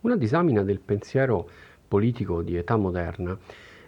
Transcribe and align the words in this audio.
Una 0.00 0.16
disamina 0.16 0.62
del 0.62 0.78
pensiero 0.78 1.50
politico 1.88 2.42
di 2.42 2.54
età 2.54 2.76
moderna 2.76 3.36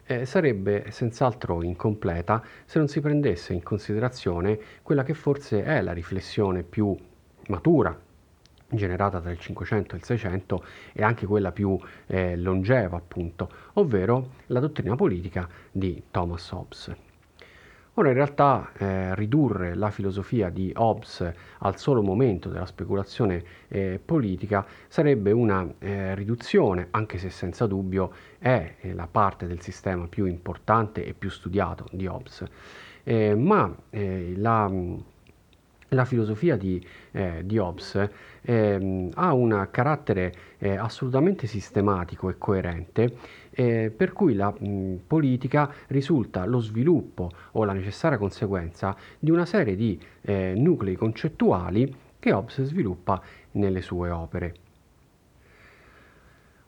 eh, 0.04 0.26
sarebbe 0.26 0.90
senz'altro 0.90 1.62
incompleta 1.62 2.42
se 2.64 2.78
non 2.78 2.88
si 2.88 3.00
prendesse 3.00 3.52
in 3.52 3.62
considerazione 3.62 4.58
quella 4.82 5.04
che 5.04 5.14
forse 5.14 5.62
è 5.62 5.80
la 5.80 5.92
riflessione 5.92 6.64
più 6.64 6.96
matura 7.46 7.96
generata 8.68 9.20
tra 9.20 9.30
il 9.30 9.38
500 9.38 9.94
e 9.94 9.98
il 9.98 10.04
600 10.04 10.64
e 10.94 11.02
anche 11.04 11.26
quella 11.26 11.52
più 11.52 11.78
eh, 12.06 12.36
longeva 12.36 12.96
appunto, 12.96 13.48
ovvero 13.74 14.30
la 14.46 14.58
dottrina 14.58 14.96
politica 14.96 15.48
di 15.70 16.02
Thomas 16.10 16.50
Hobbes. 16.50 17.09
Ora 18.00 18.08
in 18.08 18.14
realtà 18.14 18.70
eh, 18.78 19.14
ridurre 19.14 19.74
la 19.74 19.90
filosofia 19.90 20.48
di 20.48 20.72
Hobbes 20.74 21.30
al 21.58 21.76
solo 21.76 22.00
momento 22.00 22.48
della 22.48 22.64
speculazione 22.64 23.44
eh, 23.68 24.00
politica 24.02 24.66
sarebbe 24.88 25.32
una 25.32 25.70
eh, 25.78 26.14
riduzione, 26.14 26.88
anche 26.92 27.18
se 27.18 27.28
senza 27.28 27.66
dubbio 27.66 28.10
è 28.38 28.76
eh, 28.80 28.94
la 28.94 29.06
parte 29.06 29.46
del 29.46 29.60
sistema 29.60 30.06
più 30.08 30.24
importante 30.24 31.04
e 31.04 31.12
più 31.12 31.28
studiato 31.28 31.84
di 31.90 32.06
Hobbes. 32.06 32.42
Eh, 33.04 33.34
ma 33.34 33.70
eh, 33.90 34.32
la 34.34 34.66
la 35.90 36.04
filosofia 36.04 36.56
di, 36.56 36.84
eh, 37.12 37.42
di 37.44 37.58
Hobbes 37.58 38.08
eh, 38.42 39.08
ha 39.14 39.32
un 39.32 39.68
carattere 39.70 40.32
eh, 40.58 40.76
assolutamente 40.76 41.46
sistematico 41.46 42.28
e 42.28 42.38
coerente, 42.38 43.16
eh, 43.60 43.92
per 43.94 44.12
cui 44.12 44.34
la 44.34 44.50
mh, 44.50 45.00
politica 45.06 45.70
risulta 45.88 46.46
lo 46.46 46.60
sviluppo 46.60 47.30
o 47.52 47.64
la 47.64 47.74
necessaria 47.74 48.16
conseguenza 48.16 48.96
di 49.18 49.30
una 49.30 49.44
serie 49.44 49.76
di 49.76 50.00
eh, 50.22 50.54
nuclei 50.56 50.94
concettuali 50.94 51.94
che 52.18 52.32
Hobbes 52.32 52.62
sviluppa 52.62 53.20
nelle 53.52 53.82
sue 53.82 54.08
opere. 54.08 54.54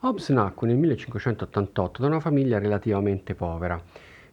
Hobbes 0.01 0.29
nacque 0.29 0.67
nel 0.67 0.77
1588 0.77 2.01
da 2.01 2.07
una 2.07 2.19
famiglia 2.19 2.59
relativamente 2.59 3.33
povera. 3.33 3.81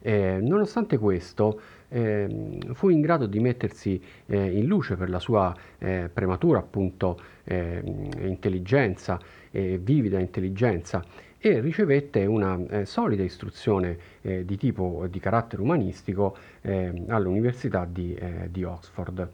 Eh, 0.03 0.39
nonostante 0.41 0.97
questo, 0.97 1.61
eh, 1.87 2.57
fu 2.73 2.89
in 2.89 3.01
grado 3.01 3.25
di 3.25 3.39
mettersi 3.39 4.01
eh, 4.25 4.57
in 4.57 4.65
luce 4.65 4.95
per 4.95 5.09
la 5.09 5.19
sua 5.19 5.55
eh, 5.79 6.09
prematura 6.13 6.59
appunto, 6.59 7.19
ehm, 7.43 8.09
intelligenza, 8.21 9.19
vivida 9.51 10.17
intelligenza 10.17 11.03
e 11.43 11.59
ricevette 11.59 12.25
una 12.25 12.59
eh, 12.69 12.85
solida 12.85 13.23
istruzione 13.23 13.97
eh, 14.21 14.45
di 14.45 14.57
tipo 14.57 15.07
di 15.09 15.19
carattere 15.19 15.63
umanistico 15.63 16.37
ehm, 16.61 17.05
all'Università 17.07 17.85
di, 17.89 18.15
di 18.49 18.63
Oxford. 18.63 19.27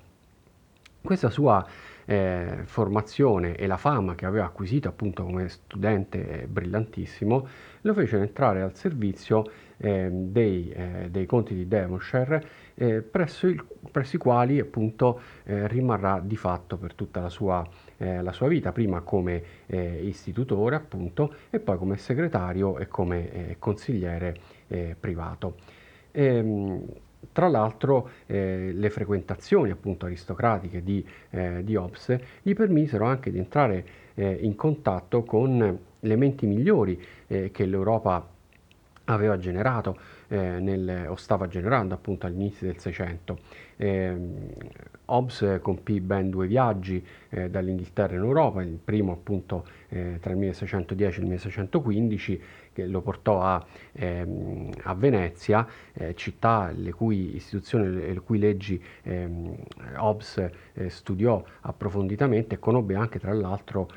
Questa 1.02 1.30
sua 1.30 1.66
eh, 2.06 2.60
formazione 2.64 3.56
e 3.56 3.68
la 3.68 3.78
fama 3.78 4.16
che 4.16 4.26
aveva 4.26 4.46
acquisito 4.46 4.88
appunto 4.88 5.24
come 5.24 5.50
studente 5.50 6.44
eh, 6.44 6.48
brillantissimo 6.48 7.48
lo 7.82 7.94
fecero 7.94 8.24
entrare 8.24 8.62
al 8.62 8.76
servizio 8.76 9.50
eh, 9.78 10.10
dei, 10.12 10.70
eh, 10.70 11.08
dei, 11.10 11.26
conti 11.26 11.54
di 11.54 11.68
Devonshire 11.68 12.44
eh, 12.76 13.02
presso, 13.02 13.48
il, 13.48 13.64
presso, 13.92 14.16
i 14.16 14.20
quali 14.20 14.60
appunto 14.60 15.20
eh, 15.44 15.68
rimarrà 15.68 16.22
di 16.24 16.38
fatto 16.38 16.78
per 16.78 16.94
tutta 16.94 17.20
la 17.20 17.30
sua, 17.30 17.66
la 17.98 18.32
sua 18.32 18.48
vita, 18.48 18.72
prima 18.72 19.02
come 19.02 19.44
istitutore 20.02 20.76
appunto 20.76 21.34
e 21.50 21.60
poi 21.60 21.78
come 21.78 21.98
segretario 21.98 22.78
e 22.78 22.88
come 22.88 23.56
consigliere 23.58 24.36
privato. 25.00 25.56
Ehm, 26.12 26.86
tra 27.32 27.48
l'altro 27.48 28.10
eh, 28.26 28.72
le 28.74 28.90
frequentazioni 28.90 29.72
appunto 29.72 30.06
aristocratiche 30.06 30.84
di, 30.84 31.06
eh, 31.32 31.64
di 31.64 31.76
Hobbes 31.76 32.16
gli 32.42 32.54
permisero 32.54 33.06
anche 33.06 33.32
di 33.32 33.38
entrare 33.38 33.86
eh, 34.14 34.38
in 34.42 34.56
contatto 34.56 35.24
con 35.24 35.80
le 36.00 36.16
menti 36.16 36.46
migliori 36.46 37.02
eh, 37.28 37.52
che 37.52 37.66
l'Europa 37.66 38.28
aveva 39.06 39.38
generato 39.38 39.98
eh, 40.28 40.60
nel, 40.60 41.06
o 41.08 41.16
stava 41.16 41.48
generando 41.48 41.94
appunto 41.94 42.26
all'inizio 42.26 42.68
del 42.68 42.78
Seicento. 42.78 43.40
Eh, 45.08 45.14
Hobbes 45.18 45.60
compì 45.62 46.00
ben 46.02 46.30
due 46.30 46.48
viaggi 46.48 47.04
eh, 47.30 47.50
dall'Inghilterra 47.50 48.16
in 48.16 48.22
Europa, 48.22 48.62
il 48.62 48.78
primo 48.84 49.14
appunto 49.14 49.66
eh, 49.90 50.18
tra 50.20 50.32
il 50.32 50.38
1610 50.38 51.18
e 51.18 51.22
il 51.22 51.28
1615 51.28 52.42
che 52.74 52.86
lo 52.86 53.02
portò 53.02 53.42
a, 53.42 53.66
ehm, 53.94 54.70
a 54.84 54.94
Venezia, 54.94 55.66
eh, 55.94 56.14
città 56.14 56.72
le 56.76 56.92
cui 56.94 57.36
istituzioni, 57.36 58.14
le 58.14 58.20
cui 58.20 58.38
leggi 58.38 58.82
ehm, 59.04 59.56
Hobbes 59.98 60.50
eh, 60.74 60.90
studiò 60.90 61.44
approfonditamente 61.62 62.56
e 62.56 62.60
conobbe 62.60 62.96
anche 62.96 63.20
tra 63.20 63.34
l'altro 63.34 63.90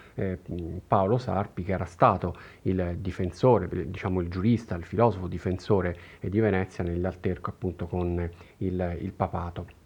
Paolo 0.86 1.18
Sarpi 1.18 1.62
che 1.62 1.72
era 1.72 1.86
stato 1.86 2.36
il 2.62 2.96
difensore, 2.98 3.68
diciamo 3.90 4.20
il 4.20 4.28
giurista, 4.28 4.74
il 4.76 4.84
filosofo 4.84 5.26
difensore 5.28 5.96
di 6.20 6.40
Venezia 6.40 6.84
nell'alterco 6.84 7.50
appunto 7.50 7.86
con 7.86 8.28
il, 8.58 8.96
il 9.00 9.12
papato. 9.12 9.79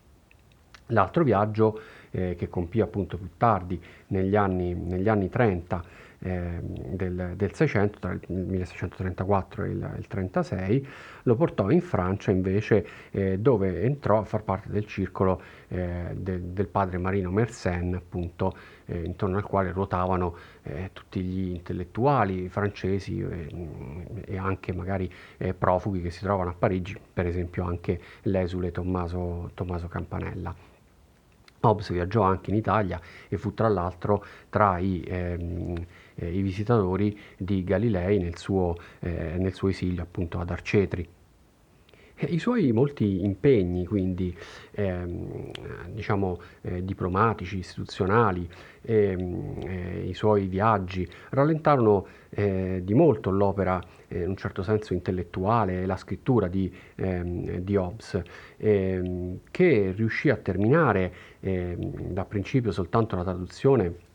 L'altro 0.88 1.24
viaggio 1.24 1.80
eh, 2.10 2.34
che 2.36 2.48
compì 2.48 2.80
appunto 2.80 3.16
più 3.16 3.30
tardi 3.36 3.80
negli 4.08 4.36
anni, 4.36 4.74
negli 4.74 5.08
anni 5.08 5.28
30 5.28 5.82
eh, 6.20 6.58
del, 6.62 7.34
del 7.36 7.54
600, 7.54 7.98
tra 7.98 8.12
il 8.12 8.20
1634 8.28 9.64
e 9.64 9.68
il, 9.68 9.94
il 9.98 10.06
36, 10.06 10.88
lo 11.24 11.34
portò 11.36 11.70
in 11.70 11.80
Francia 11.80 12.30
invece 12.30 12.86
eh, 13.10 13.38
dove 13.38 13.82
entrò 13.82 14.20
a 14.20 14.24
far 14.24 14.42
parte 14.42 14.70
del 14.70 14.86
circolo 14.86 15.40
eh, 15.68 16.12
del, 16.14 16.40
del 16.40 16.66
padre 16.68 16.98
Marino 16.98 17.30
Mersenne 17.30 17.96
appunto 17.96 18.56
eh, 18.86 19.02
intorno 19.04 19.36
al 19.36 19.44
quale 19.44 19.72
ruotavano 19.72 20.36
eh, 20.62 20.90
tutti 20.92 21.20
gli 21.20 21.50
intellettuali 21.50 22.48
francesi 22.48 23.22
e 24.24 24.38
anche 24.38 24.72
magari 24.72 25.10
profughi 25.56 26.00
che 26.00 26.10
si 26.10 26.20
trovano 26.20 26.50
a 26.50 26.54
Parigi, 26.54 26.96
per 27.12 27.26
esempio 27.26 27.64
anche 27.64 28.00
l'esule 28.22 28.70
Tommaso, 28.70 29.50
Tommaso 29.54 29.88
Campanella. 29.88 30.73
Hobbes 31.64 31.90
viaggiò 31.92 32.22
anche 32.22 32.50
in 32.50 32.56
Italia 32.56 33.00
e 33.28 33.36
fu 33.36 33.54
tra 33.54 33.68
l'altro 33.68 34.24
tra 34.50 34.78
i, 34.78 35.02
ehm, 35.06 35.74
eh, 36.14 36.30
i 36.30 36.42
visitatori 36.42 37.18
di 37.36 37.64
Galilei 37.64 38.18
nel 38.18 38.36
suo, 38.36 38.76
eh, 39.00 39.36
nel 39.38 39.54
suo 39.54 39.68
esilio 39.68 40.02
appunto 40.02 40.38
ad 40.38 40.50
Arcetri. 40.50 41.08
I 42.28 42.38
suoi 42.38 42.72
molti 42.72 43.22
impegni, 43.22 43.86
quindi 43.86 44.36
ehm, 44.72 45.50
diciamo 45.90 46.40
eh, 46.62 46.84
diplomatici, 46.84 47.58
istituzionali, 47.58 48.48
ehm, 48.82 49.58
eh, 49.66 50.04
i 50.08 50.14
suoi 50.14 50.46
viaggi, 50.46 51.08
rallentarono 51.30 52.06
eh, 52.30 52.80
di 52.84 52.94
molto 52.94 53.30
l'opera, 53.30 53.80
eh, 54.08 54.22
in 54.22 54.30
un 54.30 54.36
certo 54.36 54.62
senso 54.62 54.94
intellettuale, 54.94 55.86
la 55.86 55.96
scrittura 55.96 56.48
di, 56.48 56.72
ehm, 56.96 57.58
di 57.58 57.76
Hobbes, 57.76 58.22
ehm, 58.56 59.38
che 59.50 59.92
riuscì 59.94 60.30
a 60.30 60.36
terminare 60.36 61.12
ehm, 61.40 62.12
da 62.12 62.24
principio 62.24 62.72
soltanto 62.72 63.16
la 63.16 63.22
traduzione 63.24 64.12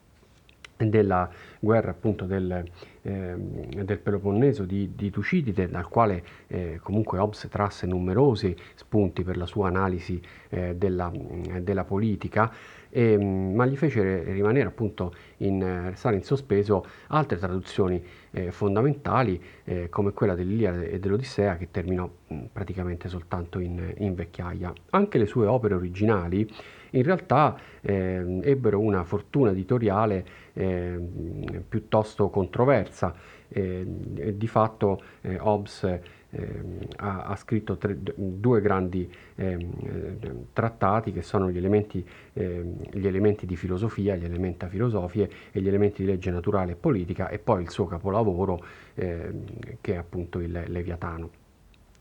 della 0.88 1.30
guerra 1.60 1.92
appunto 1.92 2.26
del, 2.26 2.64
eh, 3.02 3.36
del 3.38 4.00
Peloponneso 4.00 4.64
di, 4.64 4.92
di, 4.96 5.10
Tucidide, 5.10 5.68
dal 5.68 5.88
quale 5.88 6.24
eh, 6.48 6.80
comunque 6.82 7.18
Hobbes 7.18 7.48
trasse 7.50 7.86
numerosi 7.86 8.56
spunti 8.76 9.24
per 9.24 9.36
la 9.36 9.46
sua 9.46 9.68
analisi 9.68 10.22
eh, 10.50 10.76
della, 10.76 11.12
della, 11.62 11.84
politica, 11.84 12.52
e, 12.90 13.18
ma 13.18 13.66
gli 13.66 13.76
fece 13.76 14.24
rimanere 14.24 14.68
appunto 14.68 15.14
in, 15.38 15.90
restare 15.90 16.16
in 16.16 16.24
sospeso 16.24 16.86
altre 17.08 17.38
traduzioni 17.38 18.02
eh, 18.32 18.52
fondamentali 18.52 19.42
eh, 19.66 19.90
come 19.90 20.12
quella 20.12 20.36
dell'Iliade 20.36 20.90
e 20.90 21.00
dell'Odissea 21.00 21.58
che 21.58 21.70
terminò 21.72 22.10
mh, 22.28 22.46
praticamente 22.52 23.10
soltanto 23.10 23.60
in, 23.60 23.94
in 23.98 24.16
vecchiaia. 24.16 24.74
Anche 24.92 25.18
le 25.18 25.26
sue 25.26 25.46
opere 25.46 25.76
originali 25.76 26.50
in 26.92 27.04
realtà 27.04 27.58
eh, 27.82 28.40
ebbero 28.44 28.80
una 28.80 29.04
fortuna 29.04 29.52
editoriale 29.52 30.26
eh, 30.60 31.00
piuttosto 31.68 32.30
controversa. 32.30 33.16
Eh, 33.48 33.84
di 34.36 34.48
fatto 34.48 35.02
eh, 35.22 35.38
Hobbes 35.40 35.84
eh, 35.84 36.02
ha, 36.98 37.24
ha, 37.24 37.36
scritto 37.36 37.78
tre, 37.78 37.98
due 37.98 38.62
grandi 38.62 39.12
ehm, 39.36 40.46
trattati 40.54 41.12
che 41.12 41.24
sono 41.24 41.50
gli 41.50 41.58
elementi, 41.58 42.06
ehm, 42.34 42.76
gli 42.92 43.08
elementi, 43.08 43.46
di 43.46 43.56
filosofia, 43.56 44.16
gli 44.16 44.26
elementi 44.26 44.68
filosofie 44.68 45.30
e 45.52 45.62
gli 45.62 45.68
elementi 45.68 46.04
di 46.04 46.10
legge 46.10 46.30
naturale 46.30 46.74
e 46.74 46.76
politica 46.76 47.30
e 47.30 47.40
poi 47.40 47.64
il 47.64 47.70
suo 47.70 47.86
capolavoro 47.86 48.64
ehm, 48.96 49.44
che 49.82 49.94
è 49.94 49.98
appunto 49.98 50.40
il 50.40 50.66
Leviatano. 50.68 51.30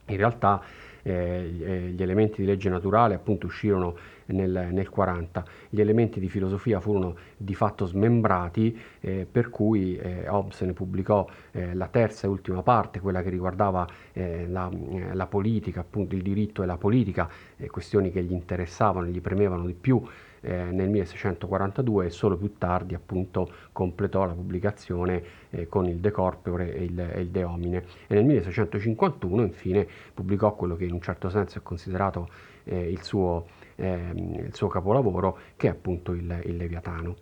In 0.07 0.17
realtà 0.17 0.63
eh, 1.03 1.13
eh, 1.61 1.79
gli 1.91 2.03
elementi 2.03 2.41
di 2.41 2.47
legge 2.47 2.69
naturale 2.69 3.15
appunto 3.15 3.47
uscirono 3.47 3.97
nel, 4.29 4.69
nel 4.73 4.89
40, 4.89 5.45
gli 5.69 5.81
elementi 5.81 6.21
di 6.21 6.29
filosofia 6.29 6.81
furono 6.81 7.17
di 7.37 7.55
fatto 7.55 7.87
smembrati 7.87 8.79
eh, 9.01 9.27
per 9.31 9.51
cui 9.51 9.97
eh, 9.97 10.29
Hobbes 10.29 10.61
ne 10.63 10.73
pubblicò 10.73 11.27
eh, 11.53 11.75
la 11.75 11.89
terza 11.89 12.27
e 12.27 12.31
ultima 12.31 12.63
parte, 12.63 13.01
quella 13.01 13.23
che 13.23 13.31
riguardava 13.31 13.87
eh, 14.13 14.47
la, 14.49 14.71
la, 15.13 15.27
politica, 15.27 15.81
appunto 15.81 16.15
il 16.15 16.23
diritto 16.23 16.63
e 16.63 16.67
la 16.67 16.77
politica, 16.77 17.29
questioni 17.69 18.11
che 18.11 18.23
gli 18.23 18.33
interessavano, 18.33 19.07
gli 19.07 19.21
premevano 19.21 19.67
di 19.67 19.75
più 19.75 20.03
eh, 20.41 20.71
nel 20.71 20.89
1642 20.89 22.07
e 22.07 22.11
solo 22.11 22.37
più 22.37 22.57
tardi 22.59 22.95
appunto 22.95 23.51
completò 23.73 24.25
la 24.25 24.33
pubblicazione 24.33 25.23
eh, 25.51 25.69
con 25.69 25.87
il 25.87 25.99
De 25.99 26.11
Corpore 26.11 26.75
e 26.75 26.85
il, 26.85 26.99
e 26.99 27.21
il 27.21 27.29
De 27.29 27.45
Homine. 27.45 27.85
E 28.07 28.15
nel 28.15 28.25
1651 28.25 29.43
infine 29.43 29.87
pubblicò 30.15 30.55
quello 30.55 30.77
che 30.77 30.85
in 30.85 30.93
un 30.93 31.01
certo 31.01 31.29
senso 31.29 31.59
è 31.59 31.63
considerato 31.63 32.29
eh, 32.65 32.91
il 32.91 33.03
suo, 33.03 33.47
ehm, 33.79 34.35
il, 34.47 34.55
suo, 34.55 34.69
capolavoro 34.69 35.39
che 35.57 35.69
è 35.69 35.71
appunto 35.71 36.13
il, 36.13 36.43
il 36.45 36.57
Leviatano 36.57 37.17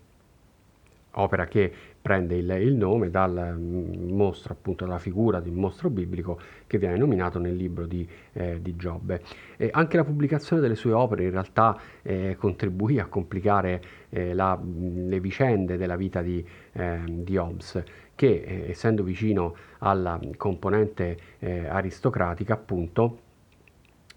opera 1.16 1.46
che 1.46 1.72
prende 2.00 2.36
il, 2.36 2.48
il, 2.50 2.74
nome 2.74 3.10
dal 3.10 3.56
mm, 3.56 4.10
mostro, 4.10 4.52
appunto 4.52 4.84
dalla 4.84 4.98
figura 4.98 5.40
di 5.40 5.48
un 5.48 5.56
mostro 5.56 5.90
biblico 5.90 6.38
che 6.66 6.78
viene 6.78 6.96
nominato 6.96 7.38
nel 7.38 7.54
libro 7.54 7.86
di, 7.86 8.08
eh, 8.32 8.60
di 8.60 8.76
Giobbe. 8.76 9.22
E 9.56 9.68
anche 9.72 9.96
la 9.96 10.04
pubblicazione 10.04 10.62
delle 10.62 10.76
sue 10.76 10.92
opere 10.92 11.24
in 11.24 11.30
realtà 11.30 11.78
eh, 12.02 12.36
contribuì 12.38 12.98
a 12.98 13.06
complicare 13.06 13.82
eh, 14.10 14.34
la, 14.34 14.56
mm, 14.56 15.08
le 15.08 15.20
vicende 15.20 15.76
della 15.76 15.96
vita 15.96 16.22
di, 16.22 16.44
ehm, 16.72 17.24
di 17.24 17.36
Hobbes, 17.36 17.82
che 18.14 18.44
eh, 18.46 18.70
essendo 18.70 19.02
vicino 19.02 19.54
alla 19.78 20.18
componente 20.36 21.16
eh, 21.38 21.66
aristocratica, 21.66 22.54
appunto, 22.54 23.24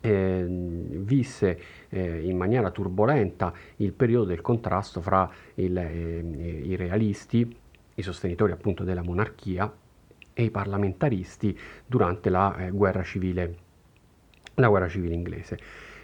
eh, 0.01 0.45
visse 0.47 1.59
eh, 1.89 2.21
in 2.21 2.37
maniera 2.37 2.71
turbolenta 2.71 3.53
il 3.77 3.91
periodo 3.93 4.25
del 4.25 4.41
contrasto 4.41 5.01
fra 5.01 5.29
il, 5.55 5.77
eh, 5.77 6.19
i 6.63 6.75
realisti, 6.75 7.55
i 7.95 8.01
sostenitori 8.01 8.51
appunto 8.51 8.83
della 8.83 9.03
monarchia, 9.03 9.71
e 10.39 10.43
i 10.43 10.51
parlamentaristi 10.51 11.57
durante 11.85 12.29
la 12.29 12.55
eh, 12.55 12.71
guerra 12.71 13.03
civile, 13.03 13.55
la 14.55 14.69
guerra 14.69 14.87
civile 14.87 15.13
inglese. 15.13 15.57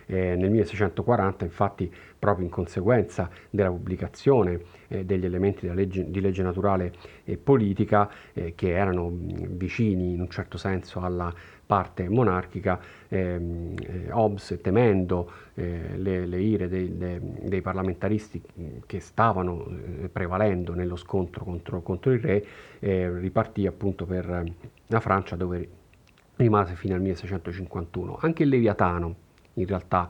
Eh, 0.07 0.35
nel 0.35 0.51
1640, 0.51 1.45
infatti, 1.45 1.91
proprio 2.19 2.45
in 2.45 2.51
conseguenza 2.51 3.29
della 3.49 3.69
pubblicazione 3.69 4.61
eh, 4.87 5.05
degli 5.05 5.25
elementi 5.25 5.71
legge, 5.73 6.09
di 6.11 6.19
legge 6.19 6.43
naturale 6.43 6.93
e 7.23 7.37
politica, 7.37 8.09
eh, 8.33 8.53
che 8.55 8.71
erano 8.71 9.09
vicini 9.11 10.13
in 10.13 10.19
un 10.19 10.29
certo 10.29 10.57
senso 10.57 10.99
alla 10.99 11.33
parte 11.65 12.07
monarchica, 12.09 12.79
ehm, 13.07 13.73
eh, 13.81 14.11
Hobbes, 14.11 14.59
temendo 14.61 15.31
eh, 15.55 15.97
le, 15.97 16.25
le, 16.25 16.39
ire 16.39 16.67
dei, 16.67 16.97
de, 16.97 17.19
dei, 17.21 17.61
parlamentaristi 17.61 18.41
che 18.85 18.99
stavano 18.99 19.65
eh, 19.67 20.09
prevalendo 20.09 20.73
nello 20.73 20.95
scontro 20.95 21.43
contro, 21.43 21.81
contro 21.81 22.11
il 22.11 22.19
re, 22.19 22.45
ripartì 22.79 23.65
appunto 23.65 24.05
per 24.05 24.43
la 24.87 24.99
Francia 24.99 25.35
dove 25.35 25.69
rimase 26.35 26.75
fino 26.75 26.95
al 26.95 27.01
1651. 27.01 28.17
Anche 28.21 28.43
il 28.43 28.49
Leviatano, 28.49 29.15
in 29.53 29.65
realtà 29.65 30.09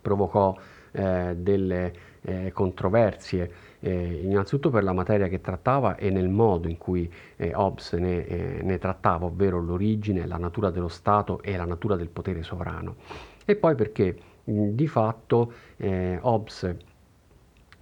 provocò 0.00 0.56
eh, 0.92 1.34
delle 1.36 1.92
eh, 2.22 2.50
controversie, 2.52 3.50
eh, 3.80 4.20
innanzitutto 4.22 4.70
per 4.70 4.82
la 4.82 4.92
materia 4.92 5.28
che 5.28 5.40
trattava 5.40 5.96
e 5.96 6.10
nel 6.10 6.28
modo 6.28 6.68
in 6.68 6.78
cui 6.78 7.10
eh, 7.36 7.52
Hobbes 7.54 7.92
ne, 7.94 8.26
eh, 8.26 8.60
ne, 8.62 8.78
trattava, 8.78 9.26
ovvero 9.26 9.60
l'origine, 9.60 10.26
la 10.26 10.38
natura 10.38 10.70
dello 10.70 10.88
Stato 10.88 11.42
e 11.42 11.56
la 11.56 11.64
natura 11.64 11.96
del 11.96 12.08
potere 12.08 12.42
sovrano. 12.42 12.96
E 13.44 13.56
poi 13.56 13.74
perché 13.74 14.16
mh, 14.44 14.68
di 14.70 14.86
fatto 14.86 15.52
eh, 15.76 16.18
Hobbes 16.20 16.74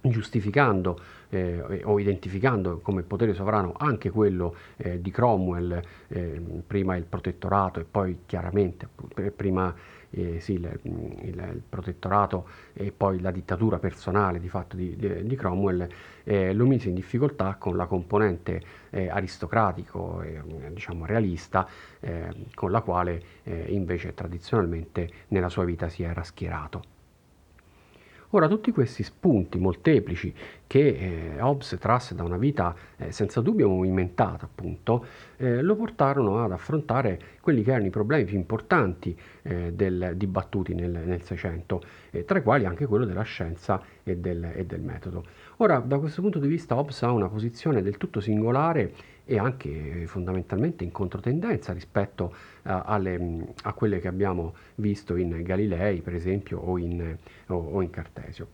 giustificando 0.01 0.99
eh, 1.29 1.81
o 1.83 1.99
identificando 1.99 2.79
come 2.79 3.01
potere 3.03 3.33
sovrano 3.33 3.73
anche 3.77 4.09
quello 4.09 4.55
eh, 4.77 5.01
di 5.01 5.11
Cromwell, 5.11 5.81
eh, 6.07 6.41
prima 6.65 6.95
il 6.95 7.03
protettorato 7.03 7.79
e 7.79 7.85
poi 7.89 8.19
chiaramente 8.25 8.87
prima 9.35 9.73
eh, 10.15 10.39
sì, 10.39 10.53
il, 10.53 10.79
il, 10.83 11.23
il, 11.23 11.61
protettorato 11.67 12.47
e 12.73 12.91
poi 12.91 13.19
la 13.19 13.31
dittatura 13.31 13.79
personale 13.79 14.39
di 14.39 14.47
fatto 14.47 14.75
di, 14.75 14.95
di, 14.95 15.25
di 15.25 15.35
Cromwell, 15.35 15.87
eh, 16.23 16.53
lo 16.53 16.65
mise 16.65 16.89
in 16.89 16.95
difficoltà 16.95 17.55
con 17.55 17.75
la 17.75 17.85
componente 17.85 18.61
eh, 18.89 19.09
aristocratico 19.09 20.21
e 20.21 20.41
diciamo 20.71 21.05
realista 21.05 21.67
con 22.53 22.69
la 22.69 22.81
quale 22.81 23.23
invece 23.67 24.13
tradizionalmente 24.13 25.09
nella 25.29 25.49
sua 25.49 25.65
vita 25.65 25.89
si 25.89 26.03
era 26.03 26.21
schierato. 26.21 26.94
Ora, 28.29 28.47
tutti 28.47 28.71
questi 28.71 29.03
spunti 29.03 29.57
molteplici 29.57 30.33
che 30.67 31.35
eh, 31.35 31.41
Hobbes 31.41 31.77
trasse 31.79 32.15
da 32.15 32.23
una 32.23 32.37
vita 32.37 32.75
eh, 32.97 33.11
senza 33.11 33.39
dubbio 33.39 33.69
movimentata, 33.69 34.45
appunto, 34.45 35.05
eh, 35.37 35.61
lo 35.61 35.75
portarono 35.75 36.43
ad 36.43 36.51
affrontare 36.51 37.19
quelli 37.39 37.63
che 37.63 37.71
erano 37.71 37.85
i 37.85 37.91
problemi 37.91 38.25
più 38.25 38.35
importanti 38.35 39.17
eh, 39.43 39.71
del, 39.73 40.13
dibattuti 40.15 40.73
nel 40.73 41.21
Seicento, 41.21 41.81
eh, 42.09 42.25
tra 42.25 42.39
i 42.39 42.43
quali 42.43 42.65
anche 42.65 42.87
quello 42.87 43.05
della 43.05 43.21
scienza 43.21 43.81
e 44.03 44.17
del, 44.17 44.51
e 44.55 44.65
del 44.65 44.81
metodo. 44.81 45.23
Ora, 45.57 45.79
da 45.79 45.99
questo 45.99 46.21
punto 46.21 46.39
di 46.39 46.47
vista, 46.47 46.75
Hobbes 46.75 47.03
ha 47.03 47.11
una 47.11 47.29
posizione 47.29 47.81
del 47.81 47.97
tutto 47.97 48.19
singolare 48.19 48.91
e 49.25 49.39
anche 49.39 50.05
fondamentalmente 50.05 50.83
in 50.83 50.91
controtendenza 50.91 51.73
rispetto 51.73 52.33
a, 52.63 52.83
alle, 52.83 53.53
a 53.63 53.73
quelle 53.73 53.99
che 53.99 54.07
abbiamo 54.07 54.53
visto 54.75 55.15
in 55.15 55.41
Galilei, 55.41 56.01
per 56.01 56.13
esempio, 56.13 56.59
o 56.59 56.77
in, 56.77 57.17
o, 57.47 57.55
o 57.55 57.81
in 57.81 57.89
Cartesio. 57.89 58.47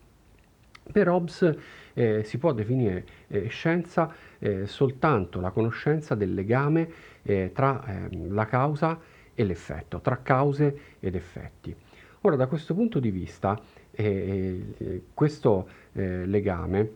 Per 0.90 1.08
Hobbes 1.08 1.56
eh, 1.94 2.24
si 2.24 2.38
può 2.38 2.52
definire 2.52 3.04
eh, 3.28 3.46
scienza 3.48 4.12
eh, 4.38 4.66
soltanto 4.66 5.40
la 5.40 5.50
conoscenza 5.50 6.14
del 6.14 6.34
legame 6.34 6.88
eh, 7.22 7.52
tra 7.54 7.84
ehm, 7.86 8.32
la 8.34 8.46
causa 8.46 8.98
e 9.34 9.44
l'effetto, 9.44 10.00
tra 10.00 10.18
cause 10.22 10.78
ed 10.98 11.14
effetti. 11.14 11.74
Ora, 12.22 12.36
da 12.36 12.46
questo 12.46 12.74
punto 12.74 12.98
di 12.98 13.10
vista, 13.10 13.60
eh, 13.90 14.74
eh, 14.78 15.02
questo 15.12 15.68
legame 15.94 16.90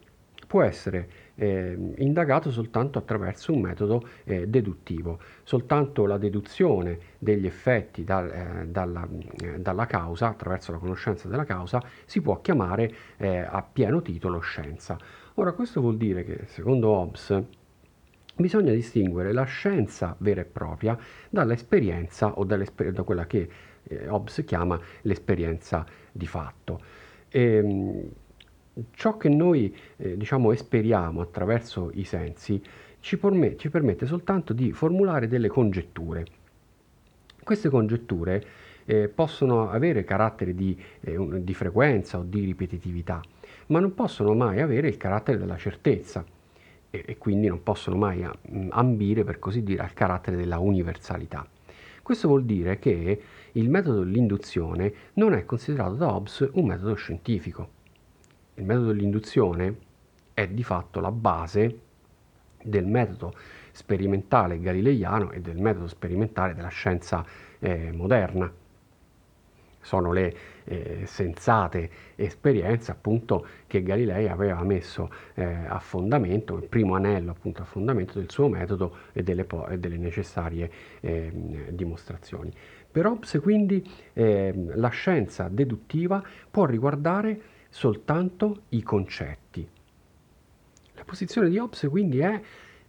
può 0.47 0.63
essere 0.63 1.26
eh, 1.37 1.77
indagato 1.99 2.51
soltanto 2.51 2.99
attraverso 2.99 3.53
un 3.53 3.61
metodo 3.61 4.03
eh, 4.25 4.49
deduttivo. 4.49 5.19
Soltanto 5.43 6.07
la 6.07 6.19
deduzione 6.19 6.99
degli 7.19 7.47
effetti 7.47 8.05
dal, 8.05 8.31
eh, 8.31 8.67
dalla, 8.69 9.07
eh, 9.43 9.61
dalla, 9.61 9.87
causa, 9.87 10.29
attraverso 10.29 10.73
la 10.73 10.79
conoscenza 10.79 11.29
della 11.29 11.45
causa, 11.45 11.83
si 12.05 12.21
può 12.21 12.41
chiamare 12.41 12.93
eh, 13.19 13.39
a 13.39 13.63
pieno 13.63 14.03
titolo 14.03 14.41
scienza. 14.41 14.99
Ora, 15.35 15.53
questo 15.53 15.81
vuol 15.81 15.97
dire 15.97 16.25
che, 16.25 16.47
secondo 16.47 16.89
Hobbes, 16.89 17.43
bisogna 18.35 18.73
distinguere 18.73 19.33
la 19.33 19.45
scienza 19.45 20.15
vera 20.19 20.43
e 20.43 20.45
propria 20.45 20.97
dall'esperienza 21.31 22.39
o 22.39 22.45
da 22.45 22.59
quella 23.03 23.27
che 23.27 23.49
eh, 23.85 24.09
Hobbes 24.09 24.43
chiama 24.45 24.79
l'esperienza 25.03 25.85
di 26.13 26.27
fatto. 26.27 26.81
E, 27.29 27.43
ehm, 27.43 28.11
ciò 28.93 29.17
che 29.17 29.29
noi 29.29 29.75
eh, 29.97 30.17
diciamo 30.17 30.53
esperiamo 30.53 31.21
attraverso 31.21 31.91
i 31.95 32.05
sensi 32.05 32.63
ci, 33.01 33.19
permette, 33.19 33.57
ci 33.57 33.71
permette 33.71 34.07
soltanto 34.07 34.53
di 34.53 34.73
formulare 34.73 35.29
delle 35.29 35.49
congetture. 35.49 36.27
Queste 37.43 37.69
congetture 37.69 38.45
eh, 38.85 39.09
possono 39.09 39.71
avere 39.71 40.05
carattere 40.05 40.55
di, 40.55 40.79
eh, 41.01 41.43
di, 41.43 41.55
frequenza 41.55 42.19
o 42.19 42.23
di 42.25 42.45
ripetitività, 42.45 43.21
ma 43.67 43.79
non 43.81 43.95
possono 43.95 44.35
mai 44.35 44.61
avere 44.61 44.89
il 44.89 44.97
carattere 44.97 45.39
della 45.39 45.57
certezza 45.57 46.25
e, 46.91 47.05
e 47.07 47.19
quindi 47.19 47.47
non 47.47 47.63
possono 47.63 47.97
mai 47.97 48.25
mm, 48.25 48.69
ambire, 48.71 49.25
per 49.25 49.39
così 49.39 49.63
dire, 49.63 49.83
al 49.83 49.93
carattere 49.93 50.37
della 50.37 50.59
universalità. 50.59 51.47
Questo 52.03 52.29
vuol 52.29 52.45
dire 52.45 52.79
che 52.79 53.23
il 53.53 53.71
metodo 53.71 54.05
dell'induzione 54.05 54.93
non 55.15 55.33
è 55.33 55.45
considerato 55.45 55.95
da 55.95 56.13
Hobbes 56.13 56.49
un 56.53 56.67
metodo 56.67 56.95
scientifico 56.95 57.76
il 58.57 58.65
metodo 58.65 58.87
dell'induzione 58.87 59.77
è 60.35 60.47
di 60.49 60.63
fatto 60.63 61.01
la 61.01 61.11
base 61.11 61.81
del 62.63 62.87
metodo 62.87 63.35
sperimentale 63.73 64.59
galileiano 64.61 65.31
e 65.31 65.41
del 65.41 65.59
metodo 65.59 65.87
sperimentale 65.87 66.55
della 66.55 66.69
scienza 66.69 67.25
eh, 67.59 67.93
moderna. 67.93 68.51
Sono 69.81 70.13
le 70.13 70.35
eh, 70.65 71.03
sensate 71.07 71.91
esperienze 72.17 72.91
appunto 72.91 73.47
che 73.69 73.83
Galilei 73.83 74.27
aveva 74.27 74.63
messo 74.65 75.11
eh, 75.35 75.45
a 75.45 75.79
fondamento, 75.79 76.57
il 76.57 76.65
primo 76.65 76.97
anello 76.97 77.31
appunto 77.31 77.63
a 77.63 77.65
fondamento 77.65 78.19
del 78.19 78.31
suo 78.31 78.49
metodo 78.49 78.97
e 79.13 79.23
delle, 79.23 79.45
po- 79.45 79.69
e 79.69 79.79
delle 79.79 79.97
necessarie 79.97 80.71
ehm, 81.01 81.69
dimostrazioni. 81.71 82.53
Per 82.91 83.07
Hobbes 83.07 83.39
quindi 83.41 83.89
ehm, 84.15 84.73
la 84.77 84.89
scienza 84.89 85.49
deduttiva 85.49 86.21
può 86.51 86.65
riguardare 86.65 87.55
soltanto 87.77 88.63
i 88.71 88.83
concetti. 88.83 89.69
La 90.95 91.05
posizione 91.05 91.51
di 91.51 91.59
Hobbes 91.59 91.87
quindi 91.91 92.21
è, 92.21 92.41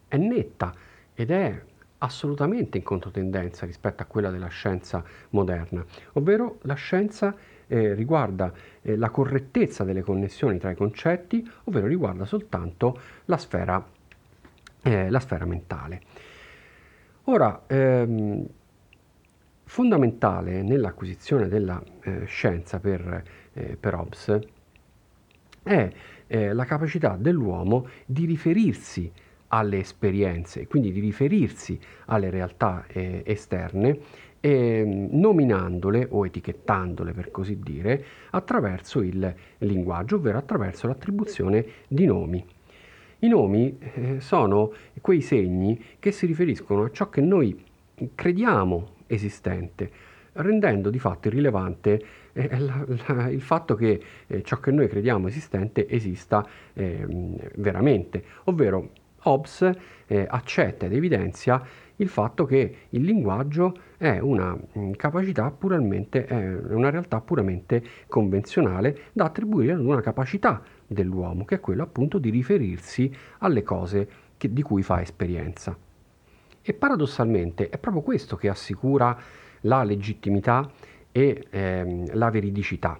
è 0.07 0.15
netta 0.15 0.73
ed 1.13 1.29
è 1.29 1.61
assolutamente 1.97 2.77
in 2.77 2.83
controtendenza 2.83 3.65
rispetto 3.65 4.01
a 4.01 4.05
quella 4.05 4.29
della 4.29 4.47
scienza 4.47 5.03
moderna, 5.31 5.85
ovvero 6.13 6.59
la 6.61 6.75
scienza 6.75 7.35
eh, 7.67 7.95
riguarda 7.95 8.53
eh, 8.81 8.95
la 8.95 9.09
correttezza 9.09 9.83
delle 9.83 10.03
connessioni 10.03 10.57
tra 10.57 10.71
i 10.71 10.75
concetti, 10.75 11.45
ovvero 11.65 11.85
riguarda 11.85 12.23
soltanto 12.23 12.97
la 13.25 13.37
sfera, 13.37 13.85
eh, 14.83 15.09
la 15.09 15.19
sfera 15.19 15.43
mentale. 15.43 16.01
Ora, 17.25 17.63
ehm, 17.67 18.47
fondamentale 19.65 20.61
nell'acquisizione 20.61 21.49
della 21.49 21.83
eh, 22.03 22.23
scienza 22.23 22.79
per, 22.79 23.23
eh, 23.51 23.75
per 23.77 23.93
Hobbes 23.93 24.55
è 25.67 25.89
eh, 26.27 26.53
la 26.53 26.65
capacità 26.65 27.17
dell'uomo 27.19 27.87
di 28.05 28.25
riferirsi 28.25 29.11
alle 29.49 29.79
esperienze, 29.79 30.67
quindi 30.67 30.91
di 30.91 30.99
riferirsi 30.99 31.79
alle 32.05 32.29
realtà 32.29 32.85
eh, 32.87 33.21
esterne, 33.25 33.99
eh, 34.39 34.83
nominandole 35.11 36.07
o 36.09 36.25
etichettandole 36.25 37.13
per 37.13 37.31
così 37.31 37.59
dire 37.59 38.03
attraverso 38.31 39.01
il 39.01 39.33
linguaggio, 39.59 40.15
ovvero 40.15 40.37
attraverso 40.37 40.87
l'attribuzione 40.87 41.65
di 41.87 42.05
nomi. 42.05 42.45
I 43.19 43.27
nomi 43.29 43.77
eh, 43.79 44.19
sono 44.19 44.71
quei 45.01 45.21
segni 45.21 45.81
che 45.97 46.11
si 46.11 46.25
riferiscono 46.25 46.83
a 46.83 46.91
ciò 46.91 47.09
che 47.09 47.21
noi 47.21 47.63
crediamo 48.13 48.95
esistente, 49.07 49.89
rendendo 50.33 50.91
di 50.91 50.99
fatto 50.99 51.29
irrilevante 51.29 52.03
eh, 52.37 52.59
la, 52.59 52.85
la, 53.07 53.29
il 53.29 53.41
fatto 53.41 53.75
che 53.75 54.01
eh, 54.27 54.43
ciò 54.43 54.59
che 54.59 54.71
noi 54.71 54.87
crediamo 54.87 55.27
esistente 55.27 55.89
esista 55.89 56.45
eh, 56.73 57.05
veramente, 57.55 58.23
ovvero 58.45 58.91
Hobbes 59.23 59.69
eh, 60.05 60.25
accetta 60.29 60.85
ed 60.85 60.93
evidenzia 60.93 61.61
il 61.97 62.09
fatto 62.09 62.45
che 62.45 62.75
il 62.89 63.01
linguaggio 63.01 63.75
è 63.97 64.19
una 64.19 64.55
mm, 64.55 64.91
capacità 64.91 65.49
puramente, 65.49 66.25
è 66.25 66.73
una 66.73 66.91
realtà 66.91 67.19
puramente 67.21 67.83
convenzionale 68.07 68.97
da 69.13 69.25
attribuire 69.25 69.73
ad 69.73 69.79
una 69.79 70.01
capacità 70.01 70.61
dell'uomo, 70.85 71.43
che 71.43 71.55
è 71.55 71.59
quella 71.59 71.83
appunto 71.83 72.19
di 72.19 72.29
riferirsi 72.29 73.11
alle 73.39 73.63
cose 73.63 74.09
che, 74.37 74.53
di 74.53 74.61
cui 74.61 74.83
fa 74.83 75.01
esperienza. 75.01 75.75
E 76.61 76.73
paradossalmente 76.73 77.69
è 77.69 77.77
proprio 77.79 78.03
questo 78.03 78.35
che 78.35 78.49
assicura 78.49 79.17
la 79.61 79.83
legittimità 79.83 80.69
e 81.17 81.47
ehm, 81.49 82.13
la 82.13 82.29
veridicità, 82.29 82.99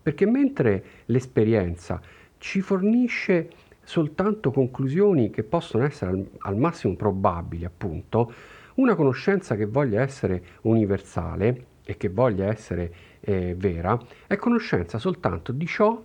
perché 0.00 0.26
mentre 0.26 0.84
l'esperienza 1.06 2.00
ci 2.38 2.60
fornisce 2.60 3.50
soltanto 3.82 4.52
conclusioni 4.52 5.30
che 5.30 5.42
possono 5.42 5.84
essere 5.84 6.12
al, 6.12 6.28
al 6.38 6.56
massimo 6.56 6.94
probabili, 6.94 7.64
appunto, 7.64 8.32
una 8.74 8.94
conoscenza 8.94 9.56
che 9.56 9.66
voglia 9.66 10.02
essere 10.02 10.40
universale 10.62 11.64
e 11.84 11.96
che 11.96 12.08
voglia 12.10 12.46
essere 12.46 12.94
eh, 13.20 13.56
vera 13.56 13.98
è 14.28 14.36
conoscenza 14.36 14.98
soltanto 14.98 15.50
di 15.50 15.66
ciò 15.66 16.00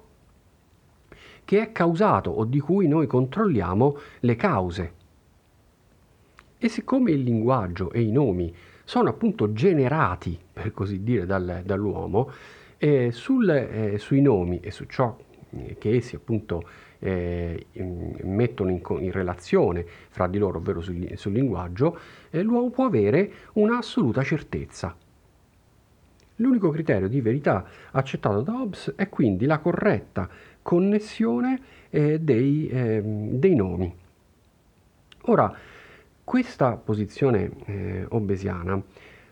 che 1.46 1.62
è 1.62 1.72
causato 1.72 2.32
o 2.32 2.46
di 2.46 2.60
cui 2.60 2.88
noi 2.88 3.06
controlliamo 3.06 3.98
le 4.22 4.36
cause. 4.36 4.94
E 6.58 6.68
siccome 6.68 7.12
il 7.12 7.22
linguaggio 7.22 7.92
e 7.92 8.02
i 8.02 8.12
nomi 8.12 8.52
sono 8.94 9.10
appunto 9.10 9.54
generati, 9.54 10.38
per 10.54 10.72
così 10.72 11.02
dire, 11.02 11.26
dal, 11.26 11.64
dall'uomo, 11.66 12.30
eh, 12.78 13.12
sul, 13.12 13.50
eh, 13.50 13.98
sui 13.98 14.22
nomi 14.22 14.60
e 14.60 14.70
su 14.70 14.86
ciò 14.86 15.18
che 15.80 15.96
essi 15.96 16.16
appunto 16.16 16.64
eh, 17.00 17.66
mettono 18.22 18.70
in, 18.70 18.82
in, 19.00 19.12
relazione 19.12 19.84
fra 20.10 20.28
di 20.28 20.38
loro, 20.38 20.60
ovvero 20.60 20.80
sul, 20.82 21.10
sul 21.16 21.32
linguaggio, 21.32 21.98
eh, 22.30 22.44
l'uomo 22.44 22.70
può 22.70 22.86
avere 22.86 23.32
un'assoluta 23.54 24.22
certezza. 24.22 24.96
L'unico 26.36 26.70
criterio 26.70 27.08
di 27.08 27.20
verità 27.20 27.66
accettato 27.90 28.42
da 28.42 28.54
Hobbes 28.54 28.94
è 28.96 29.10
quindi 29.10 29.48
la 29.48 29.58
corretta 29.58 30.30
connessione 30.62 31.60
eh, 31.90 32.20
dei, 32.20 32.70
ehm, 32.72 33.30
dei, 33.40 33.56
nomi. 33.56 33.92
Ora, 35.22 35.52
questa 36.24 36.78
posizione 36.78 37.52
eh, 37.66 38.06
obesiana 38.10 38.82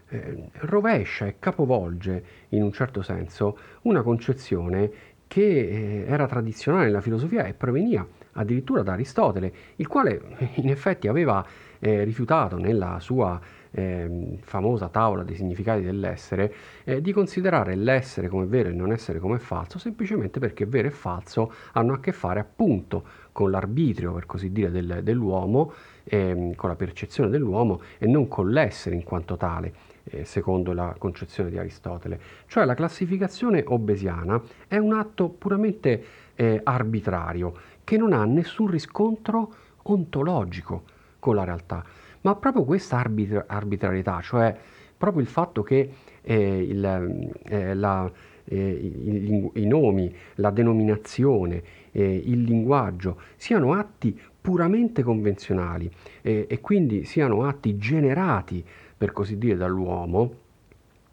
eh, 0.09 0.49
rovescia 0.59 1.25
e 1.25 1.35
capovolge 1.39 2.23
in 2.49 2.63
un 2.63 2.71
certo 2.71 3.01
senso 3.01 3.57
una 3.83 4.01
concezione 4.01 4.91
che 5.27 5.41
eh, 5.41 6.05
era 6.07 6.27
tradizionale 6.27 6.85
nella 6.85 6.99
filosofia 6.99 7.45
e 7.45 7.53
proveniva 7.53 8.05
addirittura 8.33 8.81
da 8.81 8.93
Aristotele, 8.93 9.53
il 9.77 9.87
quale 9.87 10.21
in 10.55 10.69
effetti 10.69 11.07
aveva 11.07 11.45
eh, 11.79 12.03
rifiutato 12.03 12.57
nella 12.57 12.99
sua 12.99 13.39
eh, 13.71 14.37
famosa 14.41 14.89
tavola 14.89 15.23
dei 15.23 15.35
significati 15.35 15.81
dell'essere 15.81 16.53
eh, 16.83 17.01
di 17.01 17.13
considerare 17.13 17.75
l'essere 17.75 18.27
come 18.27 18.45
vero 18.45 18.67
e 18.69 18.73
non 18.73 18.91
essere 18.91 19.19
come 19.19 19.39
falso, 19.39 19.79
semplicemente 19.79 20.39
perché 20.39 20.65
vero 20.65 20.89
e 20.89 20.91
falso 20.91 21.53
hanno 21.71 21.93
a 21.93 21.99
che 22.01 22.11
fare 22.11 22.41
appunto 22.41 23.03
con 23.31 23.49
l'arbitrio, 23.49 24.11
per 24.11 24.25
così 24.25 24.51
dire, 24.51 24.69
del, 24.69 24.99
dell'uomo, 25.01 25.71
ehm, 26.03 26.55
con 26.55 26.69
la 26.69 26.75
percezione 26.75 27.29
dell'uomo 27.29 27.81
e 27.97 28.07
non 28.07 28.27
con 28.27 28.49
l'essere 28.49 28.95
in 28.95 29.03
quanto 29.03 29.37
tale 29.37 29.73
eh, 30.05 30.25
secondo 30.25 30.73
la 30.73 30.95
concezione 30.97 31.49
di 31.49 31.57
Aristotele. 31.57 32.19
Cioè 32.47 32.65
la 32.65 32.73
classificazione 32.73 33.63
obesiana 33.65 34.41
è 34.67 34.77
un 34.77 34.93
atto 34.93 35.29
puramente 35.29 36.03
eh, 36.35 36.59
arbitrario 36.63 37.53
che 37.83 37.97
non 37.97 38.13
ha 38.13 38.25
nessun 38.25 38.67
riscontro 38.67 39.53
ontologico 39.83 40.83
con 41.19 41.35
la 41.35 41.43
realtà, 41.43 41.83
ma 42.21 42.35
proprio 42.35 42.63
questa 42.63 42.97
arbitra- 42.97 43.45
arbitrarietà, 43.47 44.21
cioè 44.21 44.55
proprio 44.97 45.21
il 45.21 45.27
fatto 45.27 45.63
che 45.63 45.91
eh, 46.21 46.61
il, 46.61 47.31
eh, 47.45 47.73
la, 47.73 48.09
eh, 48.45 48.55
i, 48.57 49.49
i, 49.53 49.65
nomi, 49.65 50.13
la 50.35 50.51
denominazione, 50.51 51.63
eh, 51.91 52.15
il 52.25 52.43
linguaggio 52.43 53.19
siano 53.35 53.73
atti 53.73 54.19
puramente 54.41 55.03
convenzionali 55.03 55.89
eh, 56.21 56.47
e 56.49 56.59
quindi 56.59 57.05
siano 57.05 57.45
atti 57.45 57.77
generati 57.77 58.65
per 58.97 59.11
così 59.13 59.37
dire, 59.37 59.55
dall'uomo, 59.55 60.33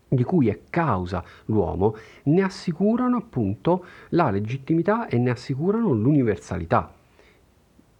di 0.09 0.25
cui 0.25 0.49
è 0.49 0.61
causa 0.71 1.23
l'uomo, 1.47 1.97
ne 2.25 2.43
assicurano 2.43 3.17
appunto 3.17 3.85
la 4.11 4.31
legittimità 4.31 5.07
e 5.07 5.19
ne 5.19 5.31
assicurano 5.31 5.93
l'universalità. 5.93 6.93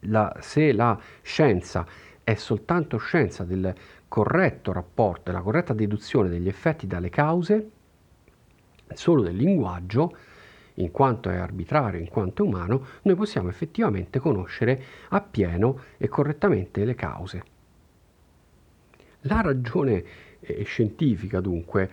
La, 0.01 0.35
se 0.41 0.73
la 0.73 0.99
scienza 1.23 1.87
è 2.23 2.35
soltanto 2.35 2.99
scienza 2.99 3.45
del 3.45 3.75
corretto 4.09 4.73
rapporto, 4.73 5.31
della 5.31 5.43
corretta 5.43 5.75
deduzione 5.75 6.29
degli 6.29 6.49
effetti 6.49 6.87
dalle 6.87 7.11
cause, 7.11 7.71
solo 8.95 9.23
del 9.23 9.37
linguaggio, 9.37 10.17
in 10.79 10.91
quanto 10.91 11.31
è 11.31 11.37
arbitrario, 11.37 12.01
in 12.01 12.09
quanto 12.09 12.43
è 12.43 12.47
umano, 12.47 12.85
noi 13.03 13.15
possiamo 13.15 13.49
effettivamente 13.49 14.19
conoscere 14.19 14.83
appieno 15.09 15.81
e 15.97 16.09
correttamente 16.09 16.85
le 16.85 16.95
cause. 16.95 17.45
La 19.23 19.41
ragione 19.41 20.05
eh, 20.41 20.63
scientifica, 20.65 21.41
dunque, 21.41 21.89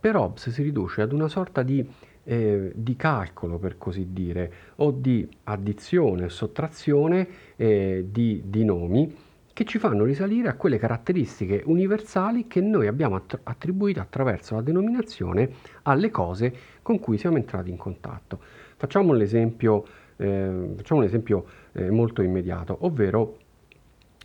per 0.00 0.16
Hobbes 0.16 0.50
si 0.50 0.62
riduce 0.62 1.02
ad 1.02 1.12
una 1.12 1.28
sorta 1.28 1.62
di, 1.62 1.86
eh, 2.24 2.72
di 2.74 2.96
calcolo, 2.96 3.58
per 3.58 3.76
così 3.76 4.08
dire, 4.12 4.52
o 4.76 4.90
di 4.90 5.28
addizione 5.44 6.24
o 6.24 6.28
sottrazione 6.28 7.28
eh, 7.56 8.06
di, 8.10 8.42
di 8.46 8.64
nomi 8.64 9.28
che 9.60 9.66
ci 9.66 9.78
fanno 9.78 10.04
risalire 10.04 10.48
a 10.48 10.54
quelle 10.54 10.78
caratteristiche 10.78 11.60
universali 11.66 12.46
che 12.46 12.62
noi 12.62 12.86
abbiamo 12.86 13.20
attribuito 13.42 14.00
attraverso 14.00 14.54
la 14.54 14.62
denominazione 14.62 15.50
alle 15.82 16.10
cose 16.10 16.54
con 16.80 16.98
cui 16.98 17.18
siamo 17.18 17.36
entrati 17.36 17.68
in 17.68 17.76
contatto. 17.76 18.40
Facciamo 18.76 19.12
un 19.12 19.20
esempio, 19.20 19.84
eh, 20.16 20.72
facciamo 20.76 21.00
un 21.00 21.06
esempio 21.06 21.44
eh, 21.72 21.90
molto 21.90 22.22
immediato, 22.22 22.78
ovvero 22.86 23.36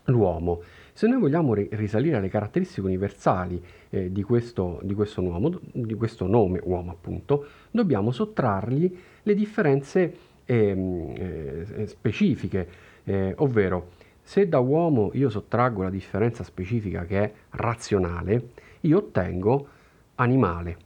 l'uomo. 0.05 0.61
Se 0.93 1.05
noi 1.05 1.19
vogliamo 1.19 1.53
risalire 1.53 2.15
alle 2.15 2.29
caratteristiche 2.29 2.87
universali 2.87 3.61
eh, 3.89 4.13
di, 4.13 4.23
questo, 4.23 4.79
di, 4.83 4.93
questo 4.93 5.21
uomo, 5.21 5.59
di, 5.73 5.95
questo 5.95 6.27
nome 6.27 6.61
uomo 6.63 6.91
appunto, 6.91 7.45
dobbiamo 7.71 8.13
sottrargli 8.13 8.97
le 9.23 9.33
differenze 9.33 10.15
ehm, 10.45 11.13
eh, 11.13 11.87
specifiche, 11.87 12.69
eh, 13.03 13.33
ovvero 13.39 13.94
se 14.27 14.49
da 14.49 14.57
uomo 14.57 15.11
io 15.13 15.29
sottraggo 15.29 15.83
la 15.83 15.91
differenza 15.91 16.43
specifica 16.43 17.05
che 17.05 17.23
è 17.23 17.33
razionale, 17.51 18.49
io 18.81 18.97
ottengo 18.97 19.67
animale. 20.15 20.77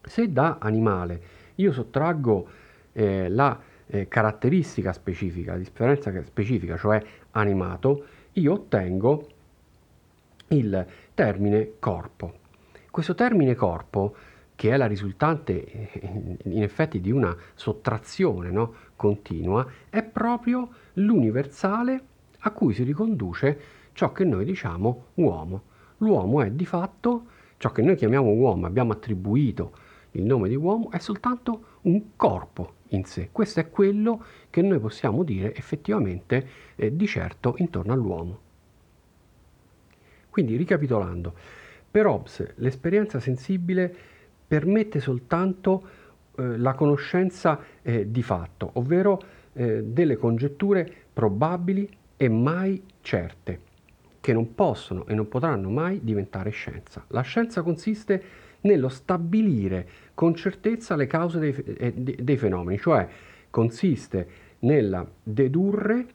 Se 0.00 0.30
da 0.30 0.58
animale 0.60 1.22
io 1.56 1.72
sottraggo 1.72 2.48
eh, 2.92 3.28
la 3.28 3.60
eh, 3.84 4.06
caratteristica 4.06 4.92
specifica, 4.92 5.52
la 5.52 5.58
differenza 5.58 6.12
specifica, 6.22 6.76
cioè 6.76 7.02
animato, 7.32 8.06
io 8.34 8.52
ottengo 8.52 9.26
il 10.48 10.86
termine 11.12 11.72
corpo. 11.80 12.34
Questo 12.92 13.16
termine 13.16 13.56
corpo, 13.56 14.14
che 14.54 14.70
è 14.70 14.76
la 14.76 14.86
risultante 14.86 15.64
eh, 15.66 16.36
in 16.44 16.62
effetti 16.62 17.00
di 17.00 17.10
una 17.10 17.36
sottrazione 17.54 18.52
no, 18.52 18.72
continua, 18.94 19.66
è 19.90 20.04
proprio 20.04 20.68
l'universale 20.92 22.04
a 22.40 22.50
cui 22.50 22.74
si 22.74 22.82
riconduce 22.82 23.60
ciò 23.92 24.12
che 24.12 24.24
noi 24.24 24.44
diciamo 24.44 25.06
uomo. 25.14 25.62
L'uomo 25.98 26.42
è 26.42 26.50
di 26.50 26.64
fatto 26.64 27.26
ciò 27.58 27.70
che 27.72 27.82
noi 27.82 27.96
chiamiamo 27.96 28.30
uomo, 28.30 28.66
abbiamo 28.66 28.92
attribuito 28.92 29.72
il 30.12 30.24
nome 30.24 30.48
di 30.48 30.56
uomo, 30.56 30.90
è 30.90 30.98
soltanto 30.98 31.78
un 31.82 32.16
corpo 32.16 32.74
in 32.88 33.04
sé. 33.04 33.28
Questo 33.30 33.60
è 33.60 33.70
quello 33.70 34.24
che 34.48 34.62
noi 34.62 34.78
possiamo 34.78 35.22
dire 35.22 35.54
effettivamente 35.54 36.48
eh, 36.76 36.96
di 36.96 37.06
certo 37.06 37.54
intorno 37.58 37.92
all'uomo. 37.92 38.38
Quindi, 40.30 40.56
ricapitolando, 40.56 41.34
per 41.90 42.06
Hobbes 42.06 42.54
l'esperienza 42.56 43.20
sensibile 43.20 43.94
permette 44.46 45.00
soltanto 45.00 45.82
eh, 46.36 46.56
la 46.56 46.74
conoscenza 46.74 47.60
eh, 47.82 48.10
di 48.10 48.22
fatto, 48.22 48.70
ovvero 48.74 49.20
eh, 49.52 49.82
delle 49.82 50.16
congetture 50.16 50.90
probabili 51.12 51.88
e 52.22 52.28
mai 52.28 52.82
certe, 53.00 53.60
che 54.20 54.34
non 54.34 54.54
possono 54.54 55.06
e 55.06 55.14
non 55.14 55.26
potranno 55.26 55.70
mai 55.70 56.00
diventare 56.02 56.50
scienza. 56.50 57.02
La 57.08 57.22
scienza 57.22 57.62
consiste 57.62 58.22
nello 58.60 58.90
stabilire 58.90 59.88
con 60.12 60.34
certezza 60.34 60.96
le 60.96 61.06
cause 61.06 61.38
dei, 61.38 61.54
eh, 61.54 61.94
dei 61.94 62.36
fenomeni, 62.36 62.78
cioè 62.78 63.08
consiste 63.48 64.28
nella 64.58 65.10
dedurre 65.22 66.06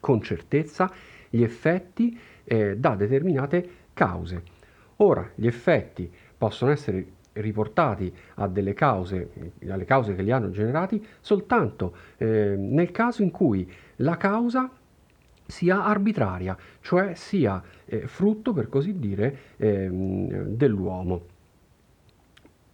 con 0.00 0.20
certezza 0.22 0.92
gli 1.30 1.44
effetti 1.44 2.18
eh, 2.42 2.76
da 2.76 2.96
determinate 2.96 3.68
cause. 3.92 4.42
Ora, 4.96 5.30
gli 5.36 5.46
effetti 5.46 6.12
possono 6.36 6.72
essere 6.72 7.06
riportati 7.34 8.12
a 8.34 8.48
delle 8.48 8.74
cause, 8.74 9.52
alle 9.68 9.84
cause 9.84 10.16
che 10.16 10.22
li 10.22 10.32
hanno 10.32 10.50
generati, 10.50 11.00
soltanto 11.20 11.94
eh, 12.16 12.56
nel 12.58 12.90
caso 12.90 13.22
in 13.22 13.30
cui 13.30 13.72
la 13.98 14.16
causa 14.16 14.68
sia 15.52 15.84
arbitraria, 15.84 16.56
cioè 16.80 17.14
sia 17.14 17.62
eh, 17.84 18.06
frutto, 18.06 18.54
per 18.54 18.70
così 18.70 18.98
dire, 18.98 19.38
eh, 19.58 19.86
dell'uomo. 19.90 21.26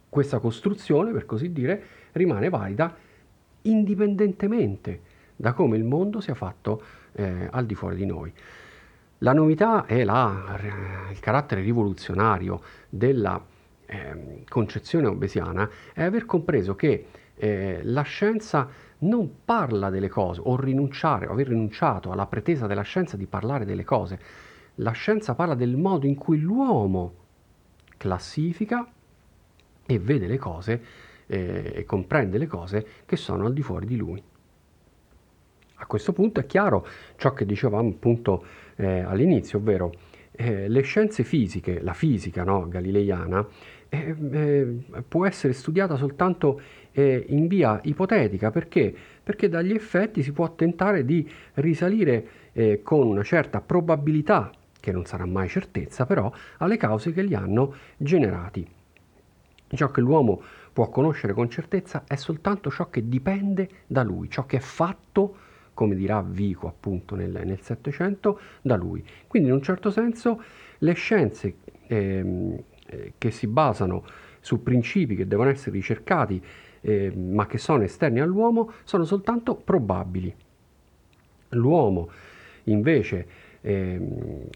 Questa 0.07 0.39
costruzione, 0.39 1.11
per 1.11 1.25
così 1.25 1.51
dire, 1.51 1.83
rimane 2.13 2.47
valida 2.47 2.95
indipendentemente 3.63 5.01
da 5.35 5.51
come 5.51 5.75
il 5.75 5.83
mondo 5.83 6.21
sia 6.21 6.35
fatto 6.35 6.81
eh, 7.11 7.49
al 7.51 7.65
di 7.65 7.75
fuori 7.75 7.97
di 7.97 8.05
noi. 8.05 8.31
La 9.19 9.33
novità 9.33 9.85
è 9.85 10.05
la, 10.05 10.57
il 11.11 11.19
carattere 11.19 11.61
rivoluzionario 11.61 12.61
della 12.87 13.43
eh, 13.85 14.43
concezione 14.47 15.07
obesiana 15.07 15.69
è 15.93 16.03
aver 16.03 16.25
compreso 16.25 16.75
che 16.75 17.05
eh, 17.35 17.81
la 17.83 18.03
scienza 18.03 18.69
non 18.99 19.43
parla 19.45 19.89
delle 19.89 20.09
cose 20.09 20.41
o 20.43 20.55
rinunciare 20.55 21.27
o 21.27 21.31
aver 21.31 21.47
rinunciato 21.47 22.11
alla 22.11 22.25
pretesa 22.25 22.67
della 22.67 22.81
scienza 22.81 23.15
di 23.15 23.27
parlare 23.27 23.65
delle 23.65 23.83
cose. 23.83 24.19
La 24.75 24.91
scienza 24.91 25.35
parla 25.35 25.55
del 25.55 25.77
modo 25.77 26.05
in 26.05 26.15
cui 26.15 26.39
l'uomo 26.39 27.13
classifica 27.97 28.87
e 29.85 29.99
vede 29.99 30.27
le 30.27 30.37
cose 30.37 30.83
eh, 31.27 31.71
e 31.75 31.83
comprende 31.85 32.37
le 32.37 32.47
cose 32.47 32.85
che 33.05 33.15
sono 33.15 33.45
al 33.45 33.53
di 33.53 33.61
fuori 33.61 33.85
di 33.85 33.95
lui. 33.95 34.23
A 35.81 35.85
questo 35.85 36.11
punto 36.11 36.41
è 36.41 36.45
chiaro 36.45 36.85
ciò 37.15 37.33
che 37.33 37.45
dicevamo 37.45 37.89
appunto 37.89 38.43
eh, 38.75 38.99
all'inizio, 38.99 39.59
ovvero 39.59 39.91
eh, 40.41 40.69
le 40.69 40.81
scienze 40.81 41.25
fisiche, 41.25 41.81
la 41.81 41.91
fisica 41.91 42.45
no, 42.45 42.65
galileiana, 42.69 43.45
eh, 43.89 44.15
eh, 44.31 44.77
può 45.05 45.25
essere 45.25 45.51
studiata 45.51 45.97
soltanto 45.97 46.61
eh, 46.93 47.25
in 47.27 47.47
via 47.47 47.79
ipotetica 47.83 48.49
perché? 48.49 48.95
perché 49.21 49.49
dagli 49.49 49.73
effetti 49.73 50.23
si 50.23 50.31
può 50.31 50.55
tentare 50.55 51.03
di 51.03 51.29
risalire 51.55 52.27
eh, 52.53 52.81
con 52.81 53.05
una 53.05 53.21
certa 53.21 53.59
probabilità, 53.59 54.49
che 54.79 54.93
non 54.93 55.05
sarà 55.05 55.25
mai 55.25 55.49
certezza, 55.49 56.05
però 56.05 56.31
alle 56.59 56.77
cause 56.77 57.11
che 57.11 57.21
li 57.21 57.35
hanno 57.35 57.75
generati. 57.97 58.65
Ciò 59.67 59.91
che 59.91 59.99
l'uomo 59.99 60.41
può 60.71 60.87
conoscere 60.89 61.33
con 61.33 61.49
certezza 61.49 62.05
è 62.07 62.15
soltanto 62.15 62.71
ciò 62.71 62.89
che 62.89 63.09
dipende 63.09 63.69
da 63.85 64.03
lui, 64.03 64.29
ciò 64.29 64.45
che 64.45 64.57
è 64.57 64.61
fatto, 64.61 65.35
come 65.79 65.95
dirà 65.95 66.21
Vico 66.21 66.67
appunto 66.67 67.15
nel 67.15 67.57
Settecento, 67.61 68.37
da 68.61 68.75
lui. 68.75 69.01
Quindi 69.27 69.47
in 69.47 69.55
un 69.55 69.61
certo 69.61 69.89
senso 69.91 70.43
le 70.79 70.91
scienze 70.91 71.55
ehm, 71.87 72.61
eh, 72.85 73.13
che 73.17 73.31
si 73.31 73.47
basano 73.47 74.03
su 74.41 74.61
principi 74.61 75.15
che 75.15 75.25
devono 75.25 75.49
essere 75.49 75.77
ricercati 75.77 76.43
eh, 76.81 77.13
ma 77.15 77.47
che 77.47 77.57
sono 77.57 77.83
esterni 77.83 78.19
all'uomo 78.19 78.73
sono 78.83 79.05
soltanto 79.05 79.55
probabili. 79.55 80.35
L'uomo 81.51 82.09
invece 82.65 83.27
eh, 83.61 84.49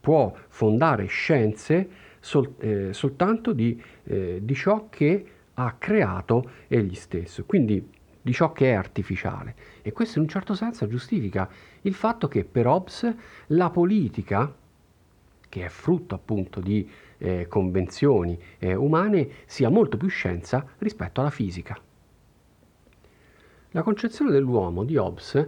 può 0.00 0.34
fondare 0.48 1.06
scienze 1.06 1.88
sol, 2.18 2.54
eh, 2.58 2.92
soltanto 2.92 3.52
di, 3.52 3.80
eh, 4.02 4.40
di 4.42 4.54
ciò 4.56 4.88
che 4.88 5.26
ha 5.54 5.76
creato 5.78 6.50
egli 6.66 6.96
stesso, 6.96 7.44
quindi 7.44 7.94
di 8.26 8.32
ciò 8.32 8.50
che 8.50 8.72
è 8.72 8.74
artificiale. 8.74 9.54
E 9.82 9.92
questo 9.92 10.18
in 10.18 10.24
un 10.24 10.30
certo 10.30 10.54
senso 10.54 10.88
giustifica 10.88 11.48
il 11.82 11.94
fatto 11.94 12.26
che 12.26 12.42
per 12.42 12.66
Hobbes 12.66 13.14
la 13.48 13.70
politica, 13.70 14.52
che 15.48 15.64
è 15.64 15.68
frutto 15.68 16.16
appunto 16.16 16.58
di 16.58 16.90
eh, 17.18 17.46
convenzioni 17.46 18.36
eh, 18.58 18.74
umane 18.74 19.28
sia 19.46 19.68
molto 19.68 19.96
più 19.96 20.08
scienza 20.08 20.66
rispetto 20.78 21.20
alla 21.20 21.30
fisica. 21.30 21.78
La 23.70 23.82
concezione 23.84 24.32
dell'uomo 24.32 24.82
di 24.82 24.96
Hobbes 24.96 25.46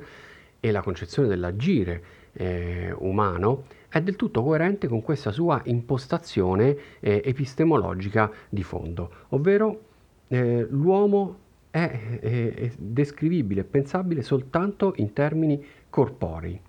e 0.61 0.71
la 0.71 0.81
concezione 0.81 1.27
dell'agire 1.27 2.05
eh, 2.31 2.95
umano 2.97 3.65
è 3.89 4.01
del 4.01 4.15
tutto 4.15 4.45
coerente 4.45 4.87
con 4.87 5.03
questa 5.03 5.33
sua 5.33 5.61
impostazione 5.65 6.77
eh, 7.01 7.23
epistemologica 7.25 8.31
di 8.49 8.63
fondo, 8.63 9.11
ovvero 9.31 9.81
eh, 10.29 10.65
l'uomo 10.71 11.47
è, 11.71 12.19
è, 12.21 12.55
è 12.55 12.71
descrivibile, 12.77 13.65
pensabile 13.65 14.23
soltanto 14.23 14.95
in 14.97 15.13
termini 15.13 15.65
corporei 15.91 16.61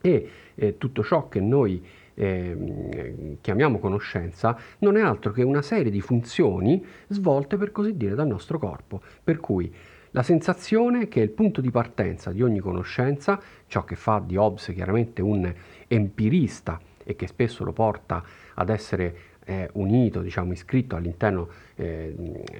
e 0.00 0.30
eh, 0.54 0.78
tutto 0.78 1.02
ciò 1.02 1.28
che 1.28 1.40
noi 1.40 1.84
eh, 2.14 3.36
chiamiamo 3.40 3.78
conoscenza 3.78 4.56
non 4.78 4.96
è 4.96 5.00
altro 5.00 5.32
che 5.32 5.42
una 5.42 5.62
serie 5.62 5.90
di 5.90 6.00
funzioni 6.00 6.84
svolte 7.08 7.56
per 7.56 7.72
così 7.72 7.96
dire 7.96 8.14
dal 8.14 8.26
nostro 8.26 8.58
corpo. 8.58 9.00
Per 9.22 9.38
cui 9.38 9.72
la 10.12 10.22
sensazione 10.22 11.08
che 11.08 11.20
è 11.20 11.24
il 11.24 11.30
punto 11.30 11.60
di 11.60 11.70
partenza 11.70 12.30
di 12.30 12.42
ogni 12.42 12.60
conoscenza, 12.60 13.40
ciò 13.66 13.84
che 13.84 13.96
fa 13.96 14.22
di 14.24 14.36
Hobbes 14.36 14.70
chiaramente 14.72 15.20
un 15.20 15.52
empirista 15.88 16.80
e 17.04 17.16
che 17.16 17.26
spesso 17.26 17.64
lo 17.64 17.72
porta 17.72 18.24
ad 18.54 18.70
essere 18.70 19.16
eh, 19.46 19.70
unito, 19.74 20.20
diciamo, 20.20 20.52
iscritto 20.52 20.96
all'interno 20.96 21.48
eh, 21.76 22.14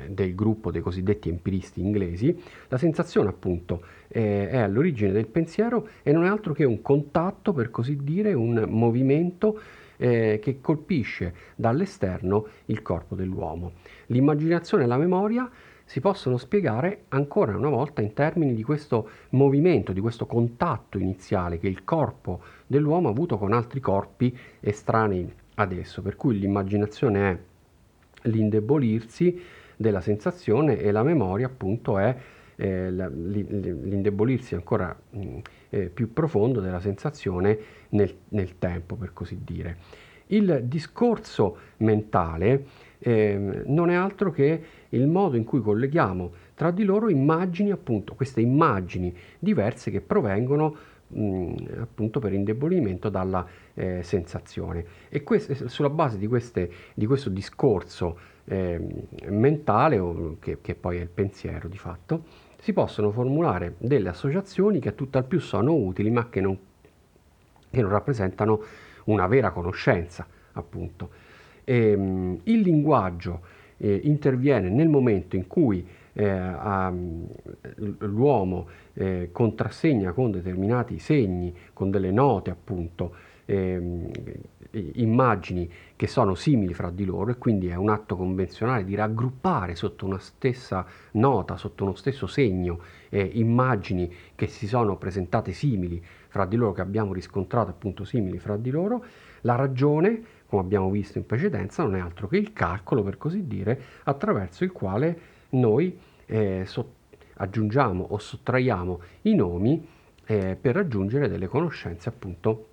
del 0.09 0.35
gruppo 0.35 0.71
dei 0.71 0.81
cosiddetti 0.81 1.29
empiristi 1.29 1.81
inglesi, 1.81 2.41
la 2.69 2.79
sensazione 2.79 3.29
appunto 3.29 3.83
eh, 4.09 4.49
è 4.49 4.59
all'origine 4.59 5.13
del 5.13 5.27
pensiero 5.27 5.89
e 6.03 6.13
non 6.13 6.25
è 6.25 6.29
altro 6.29 6.55
che 6.55 6.65
un 6.65 6.81
contatto, 6.81 7.53
per 7.53 7.71
così 7.71 7.97
dire, 8.03 8.33
un 8.33 8.65
movimento 8.69 9.61
eh, 9.97 10.39
che 10.41 10.61
colpisce 10.61 11.35
dall'esterno 11.57 12.47
il 12.67 12.83
corpo 12.83 13.15
dell'uomo. 13.15 13.73
L'immaginazione 14.07 14.85
e 14.85 14.87
la 14.87 14.97
memoria 14.97 15.51
si 15.85 16.01
possono 16.01 16.37
spiegare 16.37 17.05
ancora 17.09 17.57
una 17.57 17.69
volta 17.69 18.01
in 18.01 18.13
termini 18.13 18.55
di 18.55 18.63
questo 18.63 19.09
movimento, 19.31 19.93
di 19.93 20.01
questo 20.01 20.27
contatto 20.27 20.99
iniziale 20.99 21.59
che 21.59 21.69
il 21.69 21.85
corpo 21.85 22.41
dell'uomo 22.67 23.09
ha 23.09 23.13
avuto 23.13 23.39
con 23.39 23.53
altri 23.53 23.81
corpi 23.81 24.37
estranei 24.61 25.33
adesso, 25.57 26.03
per 26.03 26.17
cui 26.17 26.39
l'immaginazione 26.39 27.31
è 27.31 27.39
l'indebolirsi 28.29 29.41
della 29.77 30.01
sensazione 30.01 30.79
e 30.79 30.91
la 30.91 31.03
memoria 31.03 31.47
appunto 31.47 31.99
è 31.99 32.17
eh, 32.57 32.91
l'indebolirsi 32.91 34.55
ancora 34.55 34.99
mh, 35.11 35.19
mm, 35.19 35.39
eh, 35.69 35.87
più 35.89 36.13
profondo 36.13 36.61
della 36.61 36.81
sensazione 36.81 37.59
nel, 37.91 38.15
nel, 38.31 38.59
tempo, 38.59 38.97
per 38.97 39.13
così 39.13 39.41
dire. 39.45 39.77
Il 40.29 40.63
discorso 40.65 41.57
mentale 41.79 42.65
eh, 42.99 43.63
non 43.67 43.91
è 43.91 43.95
altro 43.95 44.31
che 44.31 44.63
il 44.89 45.07
modo 45.07 45.37
in 45.37 45.45
cui 45.45 45.61
colleghiamo 45.61 46.33
tra 46.55 46.71
di 46.71 46.85
loro 46.85 47.11
immagini, 47.11 47.71
appunto, 47.71 48.15
queste 48.15 48.41
immagini 48.41 49.15
diverse 49.39 49.91
che 49.91 50.01
provengono 50.01 50.77
mh, 51.09 51.55
appunto 51.81 52.19
per 52.21 52.33
indebolimento 52.33 53.09
dalla 53.09 53.47
eh, 53.75 54.03
sensazione. 54.03 54.85
E 55.09 55.23
queste, 55.23 55.69
sulla 55.69 55.91
base 55.91 56.19
di, 56.19 56.27
queste, 56.27 56.71
di 56.95 57.07
questo 57.07 57.31
discorso 57.31 58.19
eh, 58.45 58.81
mentale, 59.29 59.99
o, 59.99 60.37
che, 60.41 60.59
che 60.61 60.75
poi 60.75 60.99
è 60.99 61.01
il 61.01 61.09
pensiero 61.09 61.69
di 61.69 61.79
fatto, 61.79 62.25
si 62.59 62.73
possono 62.73 63.11
formulare 63.11 63.75
delle 63.79 64.09
associazioni 64.09 64.81
che 64.81 64.95
tutt'al 64.95 65.25
più 65.25 65.39
sono 65.41 65.75
utili 65.75 66.11
ma 66.11 66.29
che 66.29 66.41
non, 66.41 66.59
che 67.71 67.81
non 67.81 67.91
rappresentano 67.91 68.63
una 69.05 69.27
vera 69.27 69.51
conoscenza, 69.51 70.27
appunto. 70.53 71.11
E, 71.65 71.91
ehm, 71.91 72.41
il 72.45 72.61
linguaggio 72.61 73.41
eh, 73.79 74.01
interviene 74.05 74.69
nel 74.69 74.89
momento 74.89 75.37
in 75.37 75.47
cui 75.47 75.87
eh, 76.17 76.29
a, 76.29 76.93
l'uomo 77.99 78.69
eh, 78.95 79.29
contrassegna 79.31 80.13
con 80.13 80.31
determinati 80.31 80.99
segni, 80.99 81.55
con 81.75 81.91
delle 81.91 82.11
note 82.11 82.51
appunto, 82.51 83.15
ehm, 83.45 84.11
immagini 84.95 85.71
che 85.95 86.07
sono 86.07 86.35
simili 86.35 86.73
fra 86.75 86.91
di 86.91 87.05
loro 87.05 87.31
e 87.31 87.37
quindi 87.37 87.69
è 87.69 87.75
un 87.75 87.91
atto 87.91 88.17
convenzionale 88.17 88.85
di 88.85 88.95
raggruppare 88.95 89.75
sotto 89.75 90.07
una 90.07 90.19
stessa 90.19 90.87
nota, 91.13 91.57
sotto 91.57 91.85
uno 91.85 91.95
stesso 91.95 92.27
segno, 92.27 92.81
eh, 93.11 93.31
immagini 93.35 94.13
che 94.35 94.47
si 94.47 94.67
sono 94.67 94.97
presentate 94.97 95.53
simili 95.53 96.03
fra 96.29 96.47
di 96.47 96.57
loro, 96.57 96.73
che 96.73 96.81
abbiamo 96.81 97.13
riscontrato 97.13 97.71
appunto 97.71 98.05
simili 98.05 98.39
fra 98.39 98.57
di 98.57 98.71
loro. 98.71 99.05
La 99.43 99.55
ragione, 99.55 100.23
come 100.47 100.63
abbiamo 100.63 100.91
visto 100.91 101.19
in 101.19 101.27
precedenza, 101.27 101.83
non 101.83 101.97
è 101.97 102.01
altro 102.01 102.27
che 102.27 102.37
il 102.39 102.53
calcolo, 102.53 103.03
per 103.03 103.17
così 103.17 103.47
dire, 103.47 103.81
attraverso 104.05 104.65
il 104.65 104.73
quale 104.73 105.35
noi 105.57 105.99
eh, 106.27 106.63
so- 106.67 106.95
aggiungiamo 107.35 108.05
o 108.11 108.19
sottraiamo 108.19 109.01
i 109.23 109.35
nomi 109.35 109.87
eh, 110.27 110.57
per 110.61 110.75
raggiungere 110.75 111.29
delle 111.29 111.47
conoscenze 111.47 112.09
appunto 112.09 112.69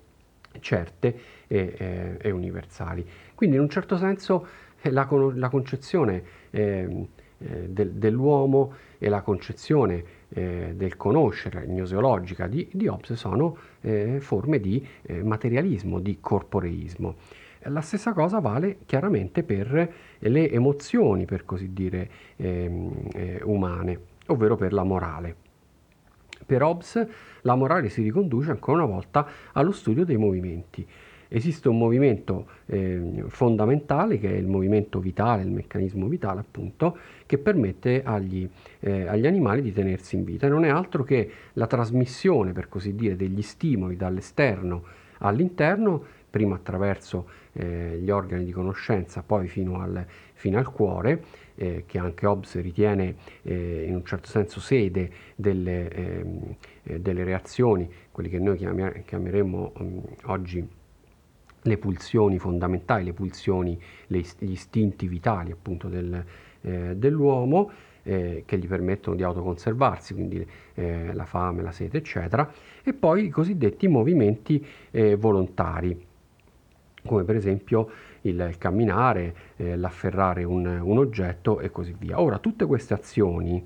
certe 0.60 1.18
e, 1.46 1.74
e, 1.76 2.16
e 2.20 2.30
universali. 2.30 3.06
Quindi 3.34 3.56
in 3.56 3.62
un 3.62 3.68
certo 3.68 3.96
senso 3.96 4.46
eh, 4.80 4.90
la, 4.90 5.08
la 5.34 5.48
concezione 5.48 6.22
eh, 6.50 7.08
eh, 7.38 7.68
del, 7.68 7.92
dell'uomo 7.92 8.74
e 8.98 9.08
la 9.08 9.22
concezione 9.22 10.04
eh, 10.28 10.72
del 10.74 10.96
conoscere 10.96 11.66
gnoseologica 11.66 12.46
di, 12.46 12.68
di 12.72 12.86
Hobbes 12.86 13.12
sono 13.14 13.56
eh, 13.80 14.18
forme 14.20 14.60
di 14.60 14.86
eh, 15.02 15.22
materialismo, 15.22 15.98
di 16.00 16.18
corporeismo. 16.20 17.16
La 17.68 17.80
stessa 17.80 18.12
cosa 18.12 18.40
vale 18.40 18.78
chiaramente 18.84 19.42
per 19.42 19.92
le 20.18 20.50
emozioni, 20.50 21.24
per 21.24 21.46
così 21.46 21.72
dire, 21.72 22.10
ehm, 22.36 23.08
eh, 23.14 23.40
umane, 23.44 23.98
ovvero 24.26 24.56
per 24.56 24.74
la 24.74 24.84
morale. 24.84 25.36
Per 26.44 26.62
Hobbes 26.62 27.06
la 27.42 27.54
morale 27.54 27.88
si 27.88 28.02
riconduce 28.02 28.50
ancora 28.50 28.82
una 28.82 28.92
volta 28.92 29.26
allo 29.52 29.72
studio 29.72 30.04
dei 30.04 30.18
movimenti. 30.18 30.86
Esiste 31.28 31.68
un 31.68 31.78
movimento 31.78 32.46
eh, 32.66 33.24
fondamentale 33.28 34.18
che 34.18 34.30
è 34.30 34.36
il 34.36 34.46
movimento 34.46 35.00
vitale, 35.00 35.42
il 35.42 35.50
meccanismo 35.50 36.06
vitale 36.06 36.40
appunto, 36.40 36.98
che 37.24 37.38
permette 37.38 38.02
agli, 38.04 38.46
eh, 38.80 39.06
agli 39.06 39.26
animali 39.26 39.62
di 39.62 39.72
tenersi 39.72 40.16
in 40.16 40.24
vita 40.24 40.48
non 40.48 40.66
è 40.66 40.68
altro 40.68 41.02
che 41.02 41.30
la 41.54 41.66
trasmissione, 41.66 42.52
per 42.52 42.68
così 42.68 42.94
dire, 42.94 43.16
degli 43.16 43.42
stimoli 43.42 43.96
dall'esterno 43.96 44.84
all'interno, 45.18 46.04
prima 46.34 46.56
attraverso 46.56 47.28
eh, 47.52 47.96
gli 48.02 48.10
organi 48.10 48.44
di 48.44 48.50
conoscenza, 48.50 49.22
poi 49.22 49.46
fino 49.46 49.80
al, 49.80 50.04
fino 50.32 50.58
al 50.58 50.68
cuore, 50.72 51.22
eh, 51.54 51.84
che 51.86 51.96
anche 51.96 52.26
Hobbes 52.26 52.60
ritiene 52.60 53.14
eh, 53.42 53.84
in 53.86 53.94
un 53.94 54.04
certo 54.04 54.26
senso 54.26 54.58
sede 54.58 55.12
delle, 55.36 55.88
ehm, 55.88 56.56
eh, 56.82 56.98
delle 56.98 57.22
reazioni, 57.22 57.88
quelle 58.10 58.28
che 58.28 58.40
noi 58.40 58.58
chiameremmo 59.06 59.72
um, 59.76 60.02
oggi 60.24 60.68
le 61.62 61.78
pulsioni 61.78 62.40
fondamentali, 62.40 63.04
le 63.04 63.12
pulsioni, 63.12 63.80
le, 64.08 64.24
gli 64.38 64.50
istinti 64.50 65.06
vitali 65.06 65.52
appunto 65.52 65.86
del, 65.86 66.20
eh, 66.62 66.96
dell'uomo 66.96 67.70
eh, 68.02 68.42
che 68.46 68.58
gli 68.58 68.66
permettono 68.66 69.16
di 69.16 69.22
autoconservarsi, 69.22 70.14
quindi 70.14 70.46
eh, 70.74 71.12
la 71.12 71.24
fame, 71.24 71.62
la 71.62 71.72
sete, 71.72 71.98
eccetera, 71.98 72.50
e 72.82 72.92
poi 72.92 73.26
i 73.26 73.30
cosiddetti 73.30 73.88
movimenti 73.88 74.64
eh, 74.90 75.16
volontari, 75.16 76.03
come 77.06 77.24
per 77.24 77.36
esempio 77.36 77.90
il 78.22 78.54
camminare, 78.58 79.34
eh, 79.56 79.76
l'afferrare 79.76 80.44
un, 80.44 80.66
un, 80.66 80.98
oggetto 80.98 81.60
e 81.60 81.70
così 81.70 81.94
via. 81.98 82.20
Ora, 82.20 82.38
tutte 82.38 82.64
queste 82.64 82.94
azioni 82.94 83.62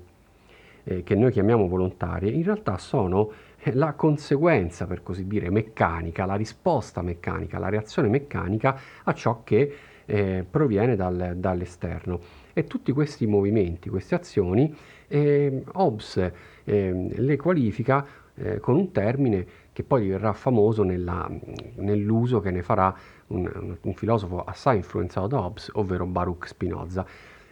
eh, 0.83 1.03
che 1.03 1.15
noi 1.15 1.31
chiamiamo 1.31 1.67
volontarie, 1.67 2.31
in 2.31 2.43
realtà 2.43 2.77
sono 2.77 3.31
eh, 3.59 3.73
la 3.73 3.93
conseguenza, 3.93 4.85
per 4.85 5.03
così 5.03 5.25
dire, 5.25 5.49
meccanica, 5.49 6.25
la 6.25 6.35
risposta 6.35 7.01
meccanica, 7.01 7.59
la 7.59 7.69
reazione 7.69 8.09
meccanica 8.09 8.77
a 9.03 9.13
ciò 9.13 9.41
che 9.45 9.73
eh, 10.05 10.45
proviene 10.49 10.97
dal, 10.97 11.35
dall'esterno. 11.37 12.19
E 12.51 12.65
tutti 12.65 12.91
questi 12.91 13.25
movimenti, 13.25 13.89
queste 13.89 14.15
azioni, 14.15 14.75
eh, 15.07 15.63
Hobbes 15.73 16.31
eh, 16.65 17.07
le 17.15 17.37
qualifica 17.37 18.05
eh, 18.35 18.59
con 18.59 18.75
un 18.75 18.91
termine 18.91 19.45
che 19.71 19.83
poi 19.83 20.01
diverrà 20.01 20.33
famoso 20.33 20.83
nella, 20.83 21.29
nell'uso 21.75 22.41
che 22.41 22.51
ne 22.51 22.61
farà 22.61 22.93
un, 23.29 23.77
un, 23.81 23.93
filosofo 23.93 24.43
assai 24.43 24.77
influenzato 24.77 25.27
da 25.27 25.39
Hobbes, 25.39 25.71
ovvero 25.73 26.05
Baruch 26.05 26.47
Spinoza, 26.47 27.05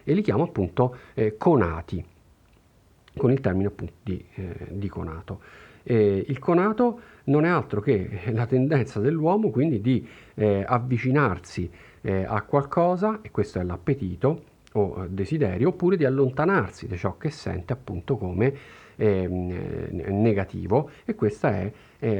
e 0.03 0.13
li 0.13 0.21
chiama 0.21 0.43
appunto 0.43 0.97
eh, 1.13 1.35
conati, 1.37 2.03
con 3.15 3.31
il 3.31 3.39
termine 3.41 3.67
appunto 3.67 3.93
di, 4.03 4.23
eh, 4.35 4.67
di 4.71 4.87
conato. 4.87 5.41
Eh, 5.83 6.25
il 6.27 6.39
conato 6.39 6.99
non 7.25 7.45
è 7.45 7.49
altro 7.49 7.81
che 7.81 8.21
la 8.31 8.45
tendenza 8.45 8.99
dell'uomo 8.99 9.49
quindi 9.49 9.81
di 9.81 10.05
eh, 10.35 10.63
avvicinarsi 10.67 11.69
eh, 12.01 12.23
a 12.23 12.41
qualcosa, 12.43 13.19
e 13.21 13.31
questo 13.31 13.59
è 13.59 13.63
l'appetito 13.63 14.43
o 14.73 15.03
eh, 15.03 15.09
desiderio, 15.09 15.69
oppure 15.69 15.97
di 15.97 16.05
allontanarsi 16.05 16.87
da 16.87 16.95
ciò 16.95 17.17
che 17.17 17.29
sente 17.29 17.73
appunto 17.73 18.17
come 18.17 18.53
ehm, 18.95 19.89
negativo, 20.09 20.89
e 21.05 21.15
questa 21.15 21.51
è 21.51 21.71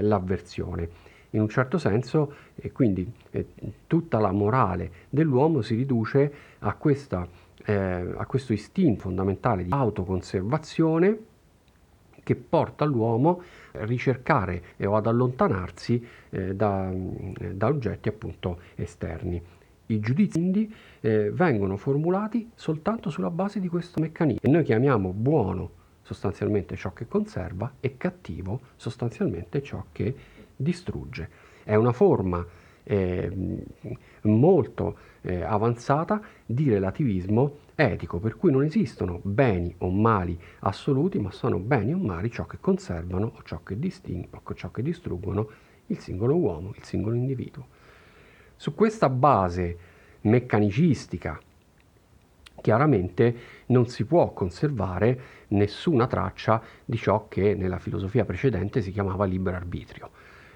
l'avversione 0.01 1.15
in 1.31 1.41
un 1.41 1.49
certo 1.49 1.77
senso 1.77 2.33
e 2.55 2.71
quindi 2.71 3.09
eh, 3.31 3.47
tutta 3.87 4.19
la 4.19 4.31
morale 4.31 4.91
dell'uomo 5.09 5.61
si 5.61 5.75
riduce 5.75 6.31
a, 6.59 6.73
questa, 6.73 7.27
eh, 7.65 7.73
a 8.15 8.25
questo 8.25 8.53
istinto 8.53 9.01
fondamentale 9.01 9.63
di 9.63 9.71
autoconservazione 9.71 11.17
che 12.23 12.35
porta 12.35 12.83
l'uomo 12.83 13.41
a 13.71 13.85
ricercare 13.85 14.61
o 14.79 14.95
ad 14.95 15.07
allontanarsi 15.07 16.05
eh, 16.29 16.55
da, 16.55 16.91
da, 17.53 17.67
oggetti 17.67 18.09
appunto 18.09 18.59
esterni. 18.75 19.41
I 19.89 19.99
giudizi 20.01 20.37
quindi 20.37 20.73
eh, 20.99 21.31
vengono 21.31 21.77
formulati 21.77 22.51
soltanto 22.53 23.09
sulla 23.09 23.29
base 23.29 23.61
di 23.61 23.69
questo 23.69 24.01
meccanismo 24.01 24.41
e 24.41 24.49
noi 24.49 24.63
chiamiamo 24.63 25.13
buono 25.13 25.69
sostanzialmente 26.01 26.75
ciò 26.75 26.91
che 26.91 27.07
conserva 27.07 27.75
e 27.79 27.95
cattivo 27.95 28.59
sostanzialmente 28.75 29.61
ciò 29.61 29.85
che 29.93 30.15
distrugge. 30.57 31.29
È 31.63 31.75
una 31.75 31.93
forma 31.93 32.45
eh, 32.83 33.31
molto 34.23 34.97
eh, 35.21 35.41
avanzata 35.43 36.21
di 36.45 36.69
relativismo 36.69 37.59
etico, 37.75 38.19
per 38.19 38.37
cui 38.37 38.51
non 38.51 38.63
esistono 38.63 39.19
beni 39.21 39.73
o 39.79 39.89
mali 39.89 40.39
assoluti, 40.59 41.19
ma 41.19 41.31
sono 41.31 41.59
beni 41.59 41.93
o 41.93 41.97
mali 41.97 42.31
ciò 42.31 42.45
che 42.45 42.57
conservano 42.59 43.33
o 43.35 43.43
ciò 43.43 43.61
che, 43.63 43.77
distinguono, 43.77 44.41
o 44.43 44.53
ciò 44.53 44.71
che 44.71 44.81
distruggono 44.81 45.49
il 45.87 45.99
singolo 45.99 46.35
uomo, 46.35 46.73
il 46.75 46.83
singolo 46.83 47.15
individuo. 47.15 47.67
Su 48.55 48.73
questa 48.73 49.09
base 49.09 49.77
meccanicistica, 50.21 51.39
chiaramente 52.59 53.35
non 53.67 53.87
si 53.87 54.05
può 54.05 54.33
conservare 54.33 55.19
nessuna 55.49 56.07
traccia 56.07 56.61
di 56.83 56.97
ciò 56.97 57.27
che 57.27 57.53
nella 57.53 57.79
filosofia 57.79 58.25
precedente 58.25 58.81
si 58.81 58.91
chiamava 58.91 59.25
libero 59.25 59.55
arbitrio. 59.55 60.09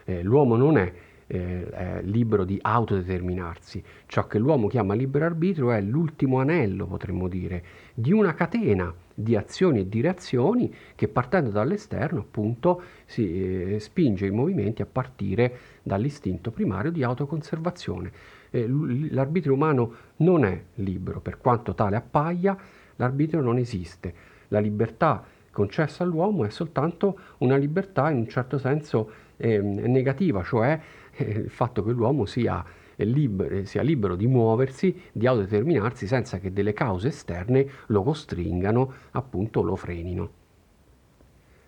Eh, 0.06 0.24
l'uomo 0.24 0.56
non 0.56 0.78
è 0.78 0.94
eh, 1.32 2.02
libero 2.04 2.44
di 2.44 2.60
autodeterminarsi. 2.62 3.82
Ciò 4.06 4.28
che 4.28 4.38
l'uomo 4.38 4.68
chiama 4.68 4.94
libero 4.94 5.26
arbitrio 5.26 5.72
è 5.72 5.80
l'ultimo 5.80 6.40
anello, 6.40 6.86
potremmo 6.86 7.30
dire, 7.30 7.64
di 7.94 8.12
una 8.12 8.34
catena 8.34 8.94
di 9.14 9.36
azioni 9.36 9.80
e 9.80 9.88
di 9.88 10.02
reazioni 10.02 10.74
che 10.96 11.08
partendo 11.08 11.50
dall'esterno 11.50 12.20
appunto 12.20 12.82
si 13.06 13.74
eh, 13.74 13.80
spinge 13.80 14.26
i 14.26 14.32
movimenti 14.32 14.82
a 14.82 14.88
partire 14.92 15.58
dall'istinto 15.84 16.52
primario 16.52 16.92
di 16.92 17.04
autoconservazione. 17.04 18.12
Eh, 18.50 18.68
l'arbitrio 18.68 19.54
umano 19.54 19.94
non 20.18 20.44
è 20.44 20.62
libero, 20.76 21.22
per 21.22 21.38
quanto 21.38 21.74
tale 21.74 21.96
appaia, 21.96 22.58
l'arbitrio 22.98 23.40
non 23.42 23.58
esiste. 23.58 24.14
La 24.50 24.60
libertà 24.60 25.24
concessa 25.52 26.04
all'uomo 26.04 26.46
è 26.46 26.50
soltanto 26.50 27.20
una 27.40 27.56
libertà 27.56 28.10
in 28.10 28.18
un 28.18 28.28
certo 28.28 28.58
senso 28.58 29.30
eh, 29.41 29.60
negativa, 29.60 30.43
cioè 30.43 30.80
eh, 31.12 31.23
il 31.23 31.49
fatto 31.49 31.84
che 31.84 31.91
l'uomo 31.91 32.25
sia 32.25 32.63
libero, 32.97 33.65
sia 33.65 33.82
libero 33.82 34.15
di 34.15 34.27
muoversi, 34.27 35.01
di 35.12 35.25
autodeterminarsi 35.25 36.06
senza 36.06 36.38
che 36.39 36.54
delle 36.54 36.73
cause 36.73 37.08
esterne 37.08 37.67
lo 37.88 38.04
costringano, 38.04 38.93
appunto 39.12 39.63
lo 39.63 39.75
frenino. 39.75 40.39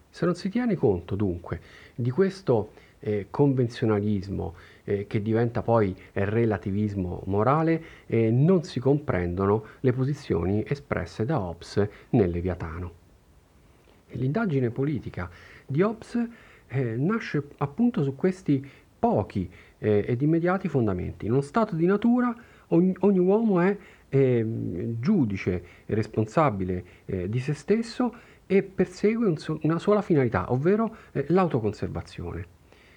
Se 0.09 0.25
non 0.25 0.36
si 0.36 0.49
tiene 0.49 0.75
conto 0.75 1.15
dunque 1.15 1.59
di 1.95 2.12
questo 2.12 2.73
eh, 2.99 3.27
convenzionalismo 3.31 4.53
eh, 4.83 5.07
che 5.07 5.21
diventa 5.21 5.63
poi 5.63 5.95
relativismo 6.13 7.23
morale, 7.25 7.83
eh, 8.05 8.29
non 8.29 8.63
si 8.63 8.79
comprendono 8.79 9.65
le 9.79 9.91
posizioni 9.91 10.63
espresse 10.67 11.25
da 11.25 11.39
Hobbes 11.39 11.88
nel 12.12 12.29
Leviatano. 12.29 13.01
L'indagine 14.12 14.69
politica 14.69 15.27
di 15.65 15.81
Hobbes 15.81 16.27
eh, 16.73 16.95
nasce 16.97 17.43
appunto 17.57 18.03
su 18.03 18.15
questi 18.15 18.65
pochi 18.97 19.49
eh, 19.77 20.05
ed 20.07 20.21
immediati 20.21 20.67
fondamenti. 20.67 21.25
In 21.25 21.33
uno 21.33 21.41
stato 21.41 21.75
di 21.75 21.86
natura 21.86 22.33
ogni, 22.69 22.95
ogni 22.99 23.19
uomo 23.19 23.59
è 23.59 23.77
eh, 24.09 24.45
giudice 24.99 25.63
responsabile 25.88 26.86
eh, 27.05 27.29
di 27.29 27.39
se 27.39 27.53
stesso 27.53 28.13
e 28.45 28.63
persegue 28.63 29.27
un 29.27 29.36
una 29.62 29.79
sola 29.79 30.01
finalità, 30.01 30.51
ovvero 30.51 30.95
eh, 31.12 31.25
l'autoconservazione. 31.29 32.47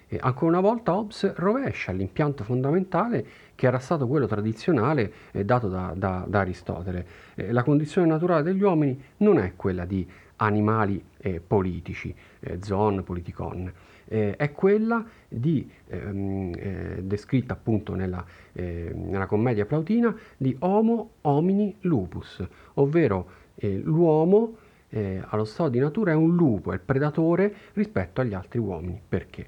E 0.09 0.17
ancora 0.21 0.51
una 0.51 0.61
volta 0.61 0.95
Hobbes 0.95 1.33
rovescia 1.35 1.91
l'impianto 1.91 2.45
fondamentale 2.45 3.25
che 3.55 3.67
era 3.67 3.79
stato 3.79 4.07
quello 4.07 4.25
tradizionale 4.25 5.11
eh, 5.31 5.43
dato 5.43 5.67
da, 5.67 5.93
da, 5.95 6.23
da 6.25 6.39
Aristotele. 6.39 7.05
La 7.49 7.63
condizione 7.63 8.07
naturale 8.07 8.43
degli 8.43 8.61
uomini 8.61 8.97
non 9.17 9.37
è 9.37 9.53
quella 9.57 9.83
di 9.83 10.07
animali 10.37 11.03
eh, 11.17 11.39
politici, 11.39 12.13
eh, 12.39 12.59
zoon, 12.61 13.03
politicon, 13.03 13.71
eh, 14.05 14.35
è 14.35 14.51
quella 14.51 15.05
di, 15.27 15.69
ehm, 15.87 16.53
eh, 16.55 17.03
descritta 17.03 17.53
appunto 17.53 17.93
nella, 17.95 18.23
eh, 18.53 18.91
nella, 18.93 19.25
commedia 19.25 19.65
plautina 19.65 20.15
di 20.37 20.55
Homo 20.59 21.11
homini 21.21 21.75
lupus, 21.81 22.45
ovvero 22.75 23.29
eh, 23.55 23.77
l'uomo 23.77 24.57
allo 24.89 25.43
stato 25.43 25.69
di 25.69 25.79
natura 25.79 26.11
è 26.11 26.15
un 26.15 26.33
lupo, 26.33 26.71
è 26.71 26.75
il 26.75 26.79
predatore 26.79 27.53
rispetto 27.73 28.21
agli 28.21 28.33
altri 28.33 28.57
uomini. 28.57 28.99
Perché? 29.07 29.45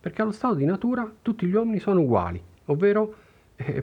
Perché 0.00 0.20
allo 0.20 0.32
stato 0.32 0.56
di 0.56 0.64
natura 0.64 1.10
tutti 1.22 1.46
gli 1.46 1.54
uomini 1.54 1.78
sono 1.78 2.00
uguali, 2.00 2.42
ovvero 2.66 3.14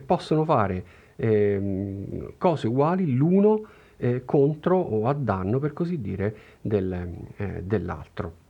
possono 0.04 0.44
fare 0.44 0.84
ehm, 1.16 2.34
cose 2.36 2.66
uguali 2.66 3.14
l'uno 3.14 3.62
eh, 3.98 4.24
contro 4.24 4.78
o 4.78 5.06
a 5.06 5.12
danno, 5.12 5.58
per 5.58 5.72
così 5.72 6.00
dire, 6.00 6.34
del, 6.60 7.08
eh, 7.36 7.62
dell'altro. 7.62 8.46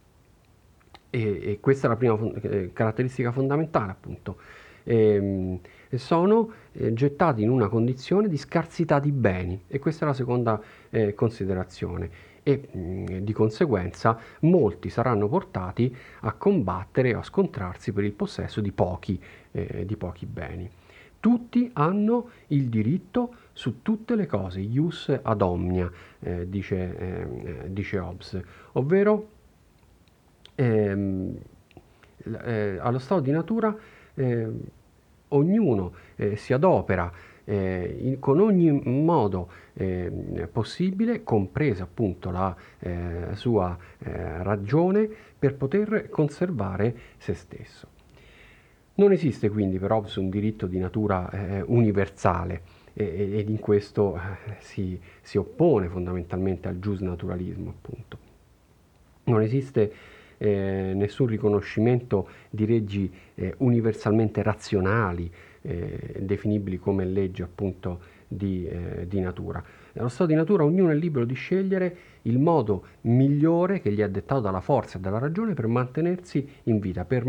E, 1.11 1.41
e, 1.43 1.61
questa 1.61 1.87
è 1.87 1.91
la 1.91 1.97
prima 1.97 2.17
fon- 2.17 2.39
eh, 2.41 2.71
caratteristica 2.73 3.33
fondamentale, 3.33 3.91
appunto. 3.91 4.37
Ehm, 4.85 5.59
sono 5.95 6.51
eh, 6.73 6.93
gettati 6.93 7.43
in 7.43 7.51
una 7.51 7.69
condizione 7.69 8.29
di 8.29 8.37
scarsità 8.37 8.99
di 8.99 9.11
beni 9.11 9.63
e 9.69 9.79
questa 9.79 10.05
è 10.05 10.09
la 10.09 10.15
seconda 10.15 10.61
eh, 10.91 11.15
considerazione 11.15 12.11
e 12.43 12.69
mm, 12.75 13.07
di 13.19 13.33
conseguenza 13.33 14.19
molti 14.41 14.89
saranno 14.89 15.29
portati 15.29 15.95
a 16.21 16.33
combattere 16.33 17.15
o 17.15 17.19
a 17.19 17.23
scontrarsi 17.23 17.93
per 17.93 18.05
il 18.05 18.13
possesso 18.13 18.61
di 18.61 18.73
pochi, 18.73 19.21
eh, 19.53 19.85
di 19.85 19.97
pochi 19.97 20.25
beni. 20.25 20.71
Tutti 21.21 21.71
hanno 21.75 22.31
il 22.49 22.69
diritto 22.69 23.35
su 23.53 23.83
tutte 23.83 24.15
le 24.15 24.27
cose, 24.27 24.61
ius 24.61 25.19
ad 25.21 25.43
omnia, 25.43 25.91
eh, 26.21 26.49
dice, 26.49 26.97
eh, 26.97 27.73
dice 27.73 27.99
Hobbes, 27.99 28.41
ovvero 28.73 29.29
ehm, 30.55 31.37
eh, 32.45 32.79
allo 32.81 32.99
stato 32.99 33.21
di 33.21 33.31
natura 33.31 33.77
ehm, 34.15 34.61
ognuno 35.29 35.93
eh, 36.17 36.37
si 36.37 36.53
adopera 36.53 37.11
eh, 37.45 37.97
in, 38.01 38.19
con 38.19 38.41
ogni 38.41 38.71
modo 38.71 39.51
eh, 39.73 40.49
possibile, 40.53 41.23
compresa 41.23 41.85
appunto 41.85 42.31
la 42.31 42.55
eh, 42.79 43.29
sua 43.33 43.77
eh, 43.99 44.43
ragione, 44.43 45.09
per 45.39 45.55
poter 45.55 46.09
conservare 46.11 46.95
se 47.17 47.35
stesso. 47.35 47.98
Non 48.99 49.13
esiste 49.13 49.49
quindi 49.49 49.79
per 49.79 49.93
Hobbes 49.93 50.17
un 50.17 50.29
diritto 50.29 50.67
di 50.67 50.77
natura 50.77 51.31
eh, 51.31 51.63
universale 51.65 52.63
ed 52.95 53.49
in 53.49 53.61
questo 53.61 54.17
eh, 54.17 54.57
si, 54.59 55.01
si, 55.21 55.39
oppone 55.39 55.87
fondamentalmente 55.87 56.67
al 56.67 56.81
giusnaturalismo 56.81 57.71
appunto. 57.71 58.19
Non 59.25 59.41
esiste 59.41 59.93
eh, 60.37 60.93
nessun 60.97 61.29
riconoscimento 61.29 62.29
di 62.51 62.67
leggi 62.67 63.13
eh, 63.37 63.55
universalmente 63.59 64.43
razionali, 64.43 65.31
eh, 65.63 66.17
definibili 66.19 66.79
come 66.79 67.05
leggi 67.05 67.43
appunto 67.43 68.01
di, 68.27 68.67
eh, 68.67 69.07
di 69.07 69.21
natura. 69.21 69.63
Nello 69.93 70.09
stato 70.09 70.27
di 70.27 70.35
natura 70.35 70.65
ognuno 70.65 70.91
è 70.91 70.95
libero 70.95 71.25
di 71.25 71.35
scegliere 71.35 71.97
il 72.29 72.39
modo 72.39 72.85
migliore 73.03 73.81
che 73.81 73.91
gli 73.91 74.01
è 74.01 74.09
dettato 74.09 74.41
dalla 74.41 74.61
forza 74.61 74.99
e 74.99 75.01
dalla 75.01 75.19
ragione 75.19 75.55
per 75.55 75.67
mantenersi 75.67 76.47
in 76.65 76.79
vita, 76.79 77.05
per, 77.05 77.25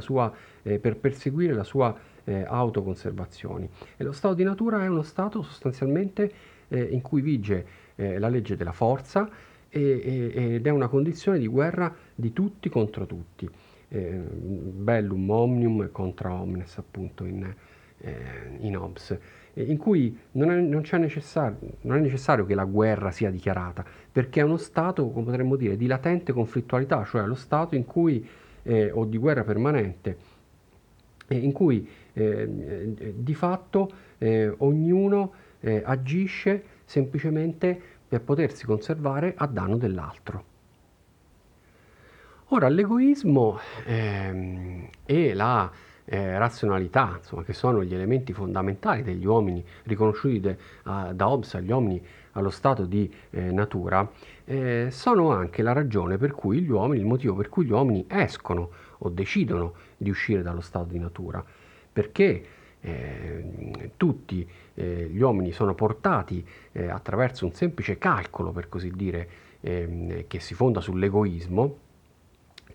sua, 0.00 0.32
eh, 0.62 0.78
per 0.78 0.96
perseguire 0.96 1.52
la 1.52 1.64
sua 1.64 1.94
eh, 2.24 2.44
autoconservazione. 2.46 3.68
E 3.96 4.04
lo 4.04 4.12
stato 4.12 4.34
di 4.34 4.44
natura 4.44 4.82
è 4.82 4.88
uno 4.88 5.02
stato 5.02 5.42
sostanzialmente 5.42 6.32
eh, 6.68 6.82
in 6.82 7.02
cui 7.02 7.20
vige 7.20 7.66
eh, 7.96 8.18
la 8.18 8.28
legge 8.28 8.56
della 8.56 8.72
forza 8.72 9.28
e, 9.68 10.32
e, 10.34 10.54
ed 10.54 10.66
è 10.66 10.70
una 10.70 10.88
condizione 10.88 11.38
di 11.38 11.46
guerra 11.46 11.94
di 12.14 12.32
tutti 12.32 12.68
contro 12.68 13.06
tutti. 13.06 13.48
Eh, 13.90 14.10
bellum 14.10 15.30
omnium 15.30 15.90
contra 15.90 16.30
omnes 16.32 16.76
appunto 16.76 17.24
in, 17.24 17.54
in 18.60 18.76
Hobbes, 18.76 19.18
in 19.54 19.76
cui 19.76 20.16
non 20.32 20.50
è, 20.50 20.56
non, 20.56 20.84
non 21.80 21.96
è, 21.96 22.00
necessario 22.00 22.46
che 22.46 22.54
la 22.54 22.64
guerra 22.64 23.10
sia 23.10 23.30
dichiarata, 23.30 23.84
perché 24.10 24.40
è 24.40 24.44
uno 24.44 24.56
stato, 24.56 25.08
come 25.10 25.24
potremmo 25.26 25.56
dire, 25.56 25.76
di 25.76 25.86
latente 25.86 26.32
conflittualità, 26.32 27.04
cioè 27.04 27.26
lo 27.26 27.34
stato 27.34 27.74
in 27.74 27.84
cui, 27.84 28.26
eh, 28.62 28.90
o 28.92 29.04
di 29.04 29.18
guerra 29.18 29.42
permanente, 29.42 30.16
in 31.28 31.52
cui 31.52 31.88
eh, 32.12 33.14
di 33.16 33.34
fatto 33.34 33.90
eh, 34.18 34.52
ognuno 34.58 35.32
eh, 35.60 35.82
agisce 35.84 36.62
semplicemente 36.84 37.80
per 38.08 38.22
potersi 38.22 38.64
conservare 38.64 39.34
a 39.36 39.46
danno 39.46 39.76
dell'altro. 39.76 40.56
Ora, 42.50 42.68
l'egoismo 42.68 43.58
ehm, 43.84 44.88
e 45.04 45.34
la 45.34 45.70
eh, 46.10 46.38
razionalità, 46.38 47.16
insomma, 47.18 47.42
che 47.42 47.52
sono 47.52 47.84
gli 47.84 47.94
elementi 47.94 48.32
fondamentali 48.32 49.02
degli 49.02 49.26
uomini 49.26 49.62
riconosciuti 49.84 50.40
de, 50.40 50.56
uh, 50.84 51.12
da 51.12 51.28
Hobbes 51.28 51.54
agli 51.54 51.70
uomini 51.70 52.02
allo 52.32 52.50
stato 52.50 52.86
di 52.86 53.12
eh, 53.30 53.50
natura, 53.50 54.08
eh, 54.44 54.88
sono 54.90 55.32
anche 55.32 55.60
la 55.62 55.72
ragione 55.72 56.16
per 56.16 56.32
cui 56.32 56.62
gli 56.62 56.70
uomini, 56.70 57.00
il 57.00 57.06
motivo 57.06 57.34
per 57.34 57.48
cui 57.48 57.66
gli 57.66 57.72
uomini 57.72 58.06
escono 58.08 58.70
o 58.98 59.08
decidono 59.10 59.74
di 59.96 60.08
uscire 60.08 60.42
dallo 60.42 60.60
stato 60.60 60.86
di 60.86 60.98
natura. 60.98 61.44
Perché 61.92 62.44
eh, 62.80 63.90
tutti 63.96 64.48
eh, 64.74 65.08
gli 65.10 65.20
uomini 65.20 65.50
sono 65.50 65.74
portati 65.74 66.46
eh, 66.72 66.88
attraverso 66.88 67.44
un 67.44 67.52
semplice 67.52 67.98
calcolo, 67.98 68.52
per 68.52 68.68
così 68.68 68.90
dire, 68.92 69.28
ehm, 69.60 70.26
che 70.28 70.38
si 70.38 70.54
fonda 70.54 70.80
sull'egoismo, 70.80 71.78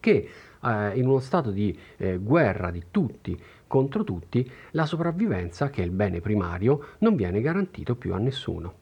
che 0.02 0.30
eh, 0.64 0.98
in 0.98 1.08
uno 1.08 1.20
stato 1.20 1.52
di 1.52 1.78
eh, 1.98 2.18
guerra 2.18 2.72
di 2.72 2.84
tutti 2.92 3.38
contro 3.74 4.04
tutti, 4.04 4.48
la 4.72 4.86
sopravvivenza, 4.86 5.72
che 5.72 5.82
è 5.82 5.86
il 5.86 5.90
bene 5.90 6.22
primario, 6.22 6.90
non 7.00 7.16
viene 7.16 7.42
garantito 7.42 7.96
più 7.96 8.14
a 8.14 8.20
nessuno. 8.20 8.82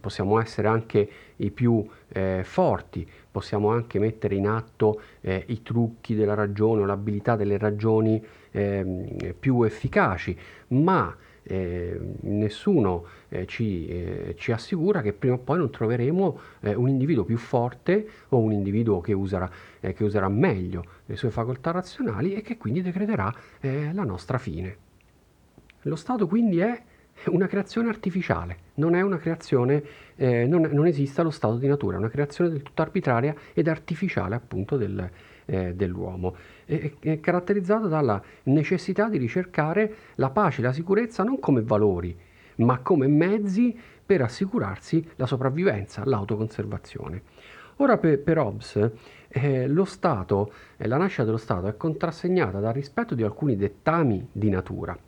Possiamo 0.00 0.38
essere 0.38 0.68
anche 0.68 1.08
i 1.36 1.50
più 1.50 1.82
eh, 2.08 2.42
forti, 2.44 3.08
possiamo 3.30 3.70
anche 3.70 3.98
mettere 3.98 4.34
in 4.34 4.46
atto 4.46 5.00
eh, 5.22 5.44
i 5.46 5.62
trucchi 5.62 6.14
della 6.14 6.34
ragione 6.34 6.82
o 6.82 6.84
l'abilità 6.84 7.36
delle 7.36 7.56
ragioni 7.56 8.22
ehm, 8.50 9.32
più 9.38 9.62
efficaci, 9.62 10.38
ma 10.68 11.16
eh, 11.48 11.98
nessuno 12.20 13.06
eh, 13.28 13.46
ci, 13.46 13.88
eh, 13.88 14.34
ci, 14.36 14.52
assicura 14.52 15.00
che 15.00 15.12
prima 15.12 15.34
o 15.34 15.38
poi 15.38 15.58
non 15.58 15.70
troveremo 15.70 16.40
eh, 16.60 16.74
un 16.74 16.88
individuo 16.88 17.24
più 17.24 17.38
forte 17.38 18.06
o 18.28 18.38
un 18.38 18.52
individuo 18.52 19.00
che 19.00 19.14
userà, 19.14 19.50
eh, 19.80 19.94
che 19.94 20.04
userà 20.04 20.28
meglio 20.28 20.84
le 21.06 21.16
sue 21.16 21.30
facoltà 21.30 21.70
razionali 21.70 22.34
e 22.34 22.42
che 22.42 22.58
quindi 22.58 22.82
decreterà 22.82 23.34
la 23.60 24.04
nostra 24.04 24.38
fine. 24.38 24.76
Lo 25.82 25.96
Stato 25.96 26.26
quindi 26.26 26.58
è 26.58 26.82
una 27.26 27.46
creazione 27.46 27.88
artificiale, 27.88 28.56
non 28.74 28.94
è 28.94 29.00
una 29.00 29.16
creazione, 29.16 29.82
non, 30.16 30.68
non, 30.70 30.86
esiste 30.86 31.22
lo 31.22 31.30
stato 31.30 31.56
di 31.56 31.66
natura, 31.66 31.96
è 31.96 31.98
una 31.98 32.10
creazione 32.10 32.50
del 32.50 32.62
tutto 32.62 32.82
arbitraria 32.82 33.34
ed 33.54 33.68
artificiale 33.68 34.34
appunto 34.34 34.76
del, 34.76 35.10
dell'uomo 35.74 36.36
è, 36.66 36.92
è 37.00 37.20
caratterizzata 37.20 37.86
dalla 37.86 38.22
necessità 38.44 39.08
di 39.08 39.16
ricercare 39.16 39.94
la 40.16 40.28
pace 40.30 40.60
e 40.60 40.64
la 40.64 40.72
sicurezza 40.72 41.24
non 41.24 41.38
come 41.38 41.62
valori, 41.62 42.14
ma 42.56 42.78
come 42.80 43.06
mezzi 43.06 43.76
per 44.04 44.22
assicurarsi 44.22 45.06
la 45.16 45.26
sopravvivenza, 45.26 46.04
l'autoconservazione. 46.04 47.22
Ora 47.76 47.96
per, 47.96 48.20
per 48.20 48.38
Hobbes 48.38 48.90
eh, 49.28 49.66
lo 49.68 49.84
Stato, 49.84 50.52
eh, 50.76 50.88
la 50.88 50.96
nascita 50.96 51.24
dello 51.24 51.36
Stato 51.36 51.66
è 51.68 51.76
contrassegnata 51.76 52.58
dal 52.58 52.72
rispetto 52.72 53.14
di 53.14 53.22
alcuni 53.22 53.56
dettami 53.56 54.28
di 54.32 54.50
natura. 54.50 54.98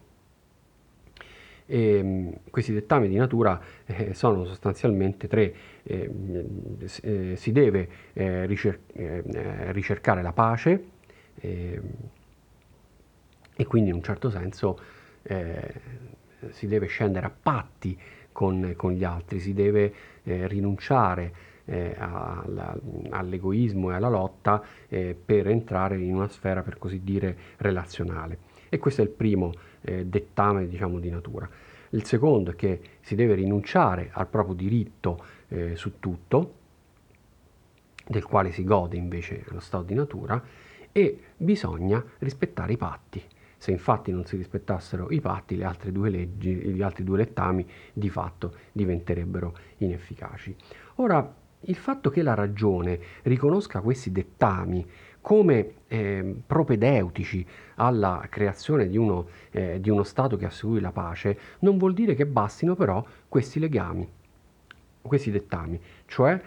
E, 1.71 1.99
ehm, 1.99 2.33
questi 2.51 2.73
dettami 2.73 3.07
di 3.07 3.15
natura 3.15 3.61
eh, 3.87 4.13
sono 4.13 4.45
sostanzialmente 4.45 5.29
tre. 5.29 5.55
Ehm, 5.85 6.77
eh, 7.03 7.37
si 7.37 7.53
deve 7.53 7.89
eh, 8.13 8.45
ricer- 8.47 8.81
eh, 8.93 9.71
ricercare 9.71 10.21
la 10.21 10.33
pace, 10.33 10.85
e, 11.43 11.81
quindi 13.69 13.91
in 13.91 13.97
un 13.97 14.03
certo 14.03 14.31
senso 14.31 14.79
eh, 15.23 15.73
si 16.49 16.67
deve 16.67 16.87
scendere 16.87 17.27
a 17.27 17.31
patti 17.31 17.97
con, 18.33 18.73
con 18.77 18.93
gli 18.93 19.05
altri, 19.05 19.39
si 19.39 19.53
deve 19.53 19.93
rinunciare 20.23 21.49
alla, 21.99 22.75
all'egoismo 23.11 23.91
e 23.91 23.95
alla 23.95 24.09
lotta 24.09 24.63
eh, 24.89 25.15
per 25.23 25.47
entrare 25.47 25.99
in 25.99 26.15
una 26.15 26.29
sfera 26.29 26.63
per 26.63 26.79
così 26.79 27.03
dire 27.05 27.37
relazionale. 27.59 28.39
E 28.69 28.79
questo 28.79 29.03
è 29.03 29.05
il 29.05 29.11
primo 29.11 29.53
eh, 29.83 30.07
dettame 30.07 30.69
diciamo, 30.69 30.99
di 30.99 31.11
natura. 31.11 31.49
Il 31.91 32.05
secondo 32.05 32.53
è 32.53 32.55
che 32.55 32.81
si 33.01 33.15
deve 33.15 33.35
rinunciare 33.35 34.11
al 34.13 34.29
proprio 34.29 34.55
diritto 34.55 35.25
eh, 35.49 35.75
su 35.77 35.99
tutto, 35.99 36.55
del 38.07 38.25
quale 38.25 38.53
si 38.53 38.65
gode 38.65 38.97
invece 38.97 39.45
lo 39.49 39.61
stato 39.61 39.85
di 39.85 39.95
natura, 39.95 40.43
e 40.93 41.19
bisogna 41.37 42.05
rispettare 42.19 42.73
i 42.73 42.77
patti. 42.77 43.23
Se 43.57 43.71
infatti 43.71 44.11
non 44.11 44.25
si 44.25 44.37
rispettassero 44.37 45.11
i 45.11 45.21
patti, 45.21 45.57
le 45.57 45.65
altre 45.65 45.93
due 45.93 46.09
leggi, 46.09 46.55
gli 46.55 46.81
altri 46.81 47.05
due 47.05 47.19
lettami 47.19 47.67
di 47.93 48.09
fatto 48.09 48.55
diventerebbero 48.73 49.55
inefficaci. 49.79 50.57
Ora, 50.97 51.35
il 51.65 51.77
fatto 51.77 52.09
che 52.09 52.23
la 52.23 52.33
ragione 52.35 52.99
riconosca 53.23 53.83
questi 53.83 54.11
dettami 54.11 54.89
come 55.21 55.73
eh, 55.89 56.35
propedeutici 56.47 57.45
alla 57.77 58.27
creazione 58.29 58.89
di 58.89 58.97
uno, 58.97 59.29
eh, 59.51 59.81
di 59.81 59.91
uno 59.91 60.03
Stato 60.03 60.37
che 60.37 60.47
assicuri 60.47 60.81
la 60.81 60.93
pace, 60.93 61.39
non 61.61 61.79
vuol 61.79 61.95
dire 61.95 62.15
che 62.15 62.27
bastino 62.27 62.75
però 62.75 63.05
questi 63.29 63.59
legami. 63.59 64.09
questi 65.03 65.31
dettami, 65.31 65.81
cioè 66.07 66.41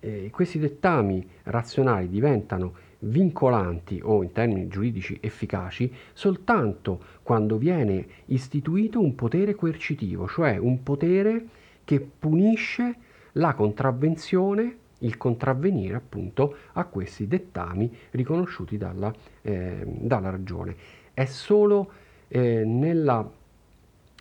eh, 0.00 0.30
questi 0.32 0.58
dettami 0.58 1.26
razionali 1.44 2.08
diventano 2.08 2.74
vincolanti 3.00 4.00
o 4.02 4.22
in 4.22 4.32
termini 4.32 4.68
giuridici 4.68 5.16
efficaci 5.20 5.92
soltanto 6.12 7.00
quando 7.22 7.56
viene 7.56 8.06
istituito 8.26 9.00
un 9.00 9.14
potere 9.14 9.54
coercitivo, 9.54 10.26
cioè 10.26 10.56
un 10.58 10.82
potere 10.82 11.46
che 11.84 12.00
punisce 12.00 12.94
la 13.32 13.54
contravvenzione, 13.54 14.76
il 15.00 15.16
contravvenire 15.16 15.96
appunto 15.96 16.56
a 16.72 16.84
questi 16.84 17.26
dettami 17.26 17.94
riconosciuti 18.10 18.76
dalla, 18.76 19.12
eh, 19.42 19.82
dalla 19.86 20.30
ragione. 20.30 20.74
È 21.12 21.24
solo 21.26 21.92
eh, 22.28 22.64
nella 22.64 23.28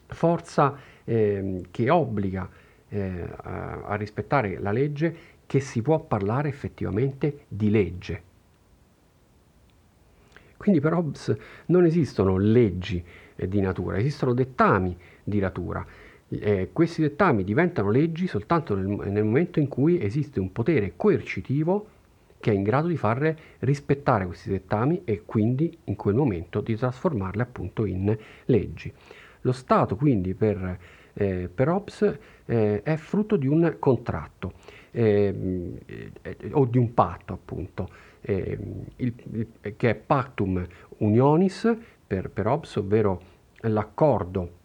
forza 0.08 0.78
eh, 1.04 1.62
che 1.72 1.90
obbliga 1.90 2.50
eh, 2.90 3.28
a, 3.44 3.84
a 3.84 3.96
rispettare 3.96 4.60
la 4.60 4.72
legge 4.72 5.38
che 5.46 5.60
si 5.60 5.82
può 5.82 6.00
parlare 6.00 6.50
effettivamente 6.50 7.46
di 7.48 7.70
legge. 7.70 8.22
Quindi 10.58 10.82
per 10.82 10.94
Hobbes 10.94 11.36
non 11.68 11.86
esistono 11.86 12.38
leggi 12.38 13.04
eh, 13.36 13.48
di 13.48 13.62
natura, 13.62 13.98
esistono 13.98 14.34
dettami 14.34 14.96
di 15.24 15.40
natura. 15.40 15.86
Eh, 16.32 16.70
questi 16.72 17.02
dettami 17.02 17.44
diventano 17.44 17.90
leggi 17.90 18.28
soltanto 18.28 18.76
nel, 18.76 19.10
nel, 19.10 19.24
momento 19.24 19.60
in 19.60 19.68
cui 19.68 20.00
esiste 20.00 20.40
un 20.40 20.52
potere 20.52 20.94
coercitivo 20.96 21.88
che 22.40 22.52
è 22.52 22.54
in 22.54 22.62
grado 22.62 22.88
di 22.88 22.98
far 22.98 23.36
rispettare 23.60 24.28
questi 24.28 24.50
dettami 24.50 25.02
e 25.06 25.24
quindi 25.26 25.76
in 25.86 25.96
quel 25.96 26.14
momento 26.14 26.62
di 26.62 26.76
trasformarli 26.76 27.42
appunto 27.42 27.84
in 27.86 28.16
leggi. 28.46 28.94
Lo 29.42 29.52
Stato 29.52 29.96
quindi 29.96 30.36
per, 30.36 30.78
eh, 31.14 31.50
per 31.54 31.68
Hobbes 31.68 32.18
eh, 32.46 32.84
è 32.84 32.96
frutto 32.96 33.36
di 33.36 33.48
un 33.48 33.78
contratto 33.80 34.54
eh, 34.92 35.34
o 36.52 36.66
di 36.66 36.78
un 36.78 36.94
patto 36.94 37.34
appunto, 37.34 37.90
il, 38.22 38.88
il, 38.96 39.48
che 39.76 39.90
è 39.90 39.96
pactum 39.96 40.66
unionis 40.98 41.76
per, 42.06 42.30
per 42.30 42.48
Hobbes, 42.48 42.76
ovvero 42.76 43.22
l'accordo 43.62 44.59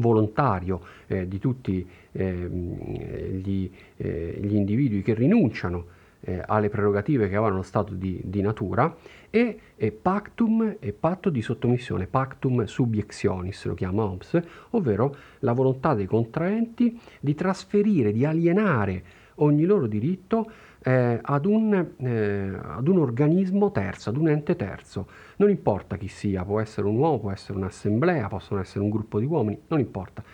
volontario 0.00 0.80
eh, 1.06 1.28
di 1.28 1.38
tutti 1.38 1.86
eh, 2.12 2.32
gli, 2.32 3.70
eh, 3.96 4.38
gli, 4.42 4.54
individui 4.54 5.02
che 5.02 5.14
rinunciano 5.14 5.96
eh, 6.20 6.42
alle 6.46 6.68
prerogative 6.68 7.28
che 7.28 7.36
avevano 7.36 7.56
lo 7.56 7.62
stato 7.62 7.94
di, 7.94 8.20
di 8.24 8.40
natura 8.40 8.94
e, 9.30 9.58
e, 9.76 9.92
pactum 9.92 10.76
e 10.78 10.92
patto 10.92 11.30
di 11.30 11.42
sottomissione, 11.42 12.06
pactum 12.06 12.64
subiectionis 12.64 13.64
lo 13.66 13.74
chiama 13.74 14.04
Hobbes, 14.04 14.40
ovvero 14.70 15.14
la 15.40 15.52
volontà 15.52 15.94
dei 15.94 16.06
contraenti 16.06 16.98
di 17.20 17.34
trasferire, 17.34 18.12
di 18.12 18.24
alienare 18.24 19.02
ogni 19.36 19.64
loro 19.64 19.86
diritto 19.86 20.50
eh, 20.88 21.18
ad, 21.20 21.44
un, 21.44 21.74
eh, 21.98 22.58
ad, 22.62 22.88
un, 22.88 22.98
organismo 22.98 23.70
terzo, 23.70 24.08
ad 24.08 24.16
un 24.16 24.30
ente 24.30 24.56
terzo. 24.56 25.06
Non 25.36 25.50
importa 25.50 25.98
chi 25.98 26.08
sia, 26.08 26.44
può 26.44 26.60
essere 26.60 26.86
un 26.86 26.96
uomo, 26.96 27.20
può 27.20 27.30
essere 27.30 27.58
un'assemblea, 27.58 28.28
possono 28.28 28.60
essere 28.60 28.80
un 28.80 28.88
gruppo 28.88 29.18
di 29.18 29.26
uomini, 29.26 29.60
non 29.66 29.80
importa, 29.80 30.24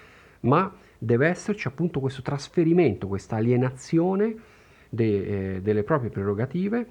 ma 0.40 0.73
deve 0.97 1.27
esserci 1.27 1.67
appunto 1.67 1.99
questo 1.99 2.23
trasferimento, 2.23 3.09
questa 3.09 3.35
alienazione 3.35 4.37
de, 4.88 5.57
eh, 5.57 5.61
delle 5.61 5.83
proprie 5.83 6.11
prerogative 6.11 6.87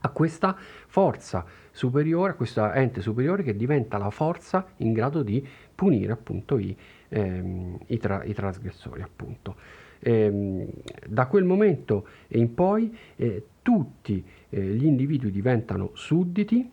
a 0.00 0.08
questa 0.10 0.56
forza 0.86 1.44
superiore, 1.72 2.30
a 2.30 2.34
questo 2.34 2.70
ente 2.70 3.00
superiore 3.00 3.42
che 3.42 3.56
diventa 3.56 3.98
la 3.98 4.10
forza 4.10 4.64
in 4.76 4.92
grado 4.92 5.24
di 5.24 5.44
punire 5.74 6.12
appunto 6.12 6.58
i, 6.58 6.76
ehm, 7.08 7.76
i, 7.86 7.98
tra, 7.98 8.22
i 8.22 8.32
trasgressori 8.32 9.02
appunto. 9.02 9.56
Ehm, 10.00 10.66
da 11.06 11.26
quel 11.26 11.44
momento 11.44 12.06
in 12.28 12.54
poi 12.54 12.96
eh, 13.16 13.44
tutti 13.62 14.24
eh, 14.48 14.60
gli 14.60 14.84
individui 14.84 15.30
diventano 15.30 15.90
sudditi 15.94 16.70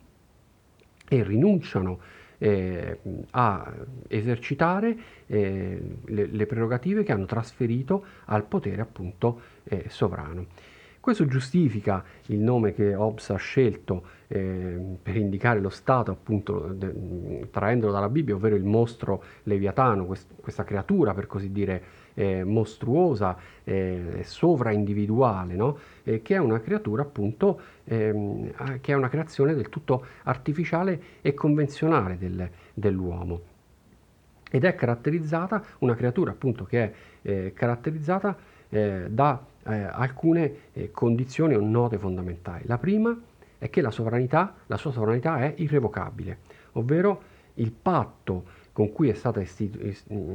e 1.08 1.22
rinunciano 1.22 1.98
eh, 2.38 2.98
a 3.30 3.72
esercitare 4.08 4.96
eh, 5.26 5.80
le, 6.04 6.26
le, 6.26 6.46
prerogative 6.46 7.02
che 7.02 7.12
hanno 7.12 7.24
trasferito 7.24 8.04
al 8.26 8.44
potere 8.44 8.82
appunto 8.82 9.40
eh, 9.64 9.84
sovrano. 9.88 10.46
Questo 11.00 11.26
giustifica 11.26 12.04
il 12.26 12.40
nome 12.40 12.74
che 12.74 12.92
Hobbes 12.92 13.30
ha 13.30 13.36
scelto 13.36 14.04
eh, 14.26 14.96
per 15.00 15.16
indicare 15.16 15.60
lo 15.60 15.68
Stato, 15.68 16.10
appunto, 16.10 16.72
de, 16.72 17.46
traendolo 17.50 17.92
dalla 17.92 18.08
Bibbia, 18.08 18.34
ovvero 18.34 18.56
il 18.56 18.64
mostro 18.64 19.22
leviatano, 19.44 20.04
quest, 20.04 20.32
questa 20.40 20.64
creatura, 20.64 21.14
per 21.14 21.28
così 21.28 21.52
dire, 21.52 21.82
eh, 22.16 22.44
mostruosa, 22.44 23.36
eh, 23.62 24.22
sovraindividuale, 24.24 25.54
no? 25.54 25.78
eh, 26.02 26.22
che 26.22 26.34
è 26.34 26.38
una 26.38 26.60
creatura 26.60 27.02
appunto, 27.02 27.60
ehm, 27.84 28.80
che 28.80 28.92
è 28.92 28.94
una 28.94 29.08
creazione 29.08 29.54
del 29.54 29.68
tutto 29.68 30.04
artificiale 30.24 31.00
e 31.20 31.34
convenzionale 31.34 32.16
del, 32.18 32.48
dell'uomo. 32.72 33.40
Ed 34.50 34.64
è 34.64 34.74
caratterizzata, 34.74 35.62
una 35.80 35.94
creatura 35.94 36.30
appunto 36.30 36.64
che 36.64 36.82
è 36.82 36.92
eh, 37.22 37.52
caratterizzata 37.54 38.36
eh, 38.68 39.06
da 39.10 39.44
eh, 39.64 39.74
alcune 39.74 40.54
condizioni 40.92 41.54
o 41.54 41.60
note 41.60 41.98
fondamentali. 41.98 42.64
La 42.66 42.78
prima 42.78 43.16
è 43.58 43.68
che 43.68 43.80
la 43.80 43.90
sovranità, 43.90 44.54
la 44.66 44.76
sua 44.76 44.92
sovranità 44.92 45.38
è 45.38 45.54
irrevocabile, 45.58 46.38
ovvero 46.72 47.34
il 47.54 47.72
patto 47.72 48.44
con 48.76 48.92
cui 48.92 49.08
è 49.08 49.14
stata 49.14 49.40
istitu- 49.40 49.82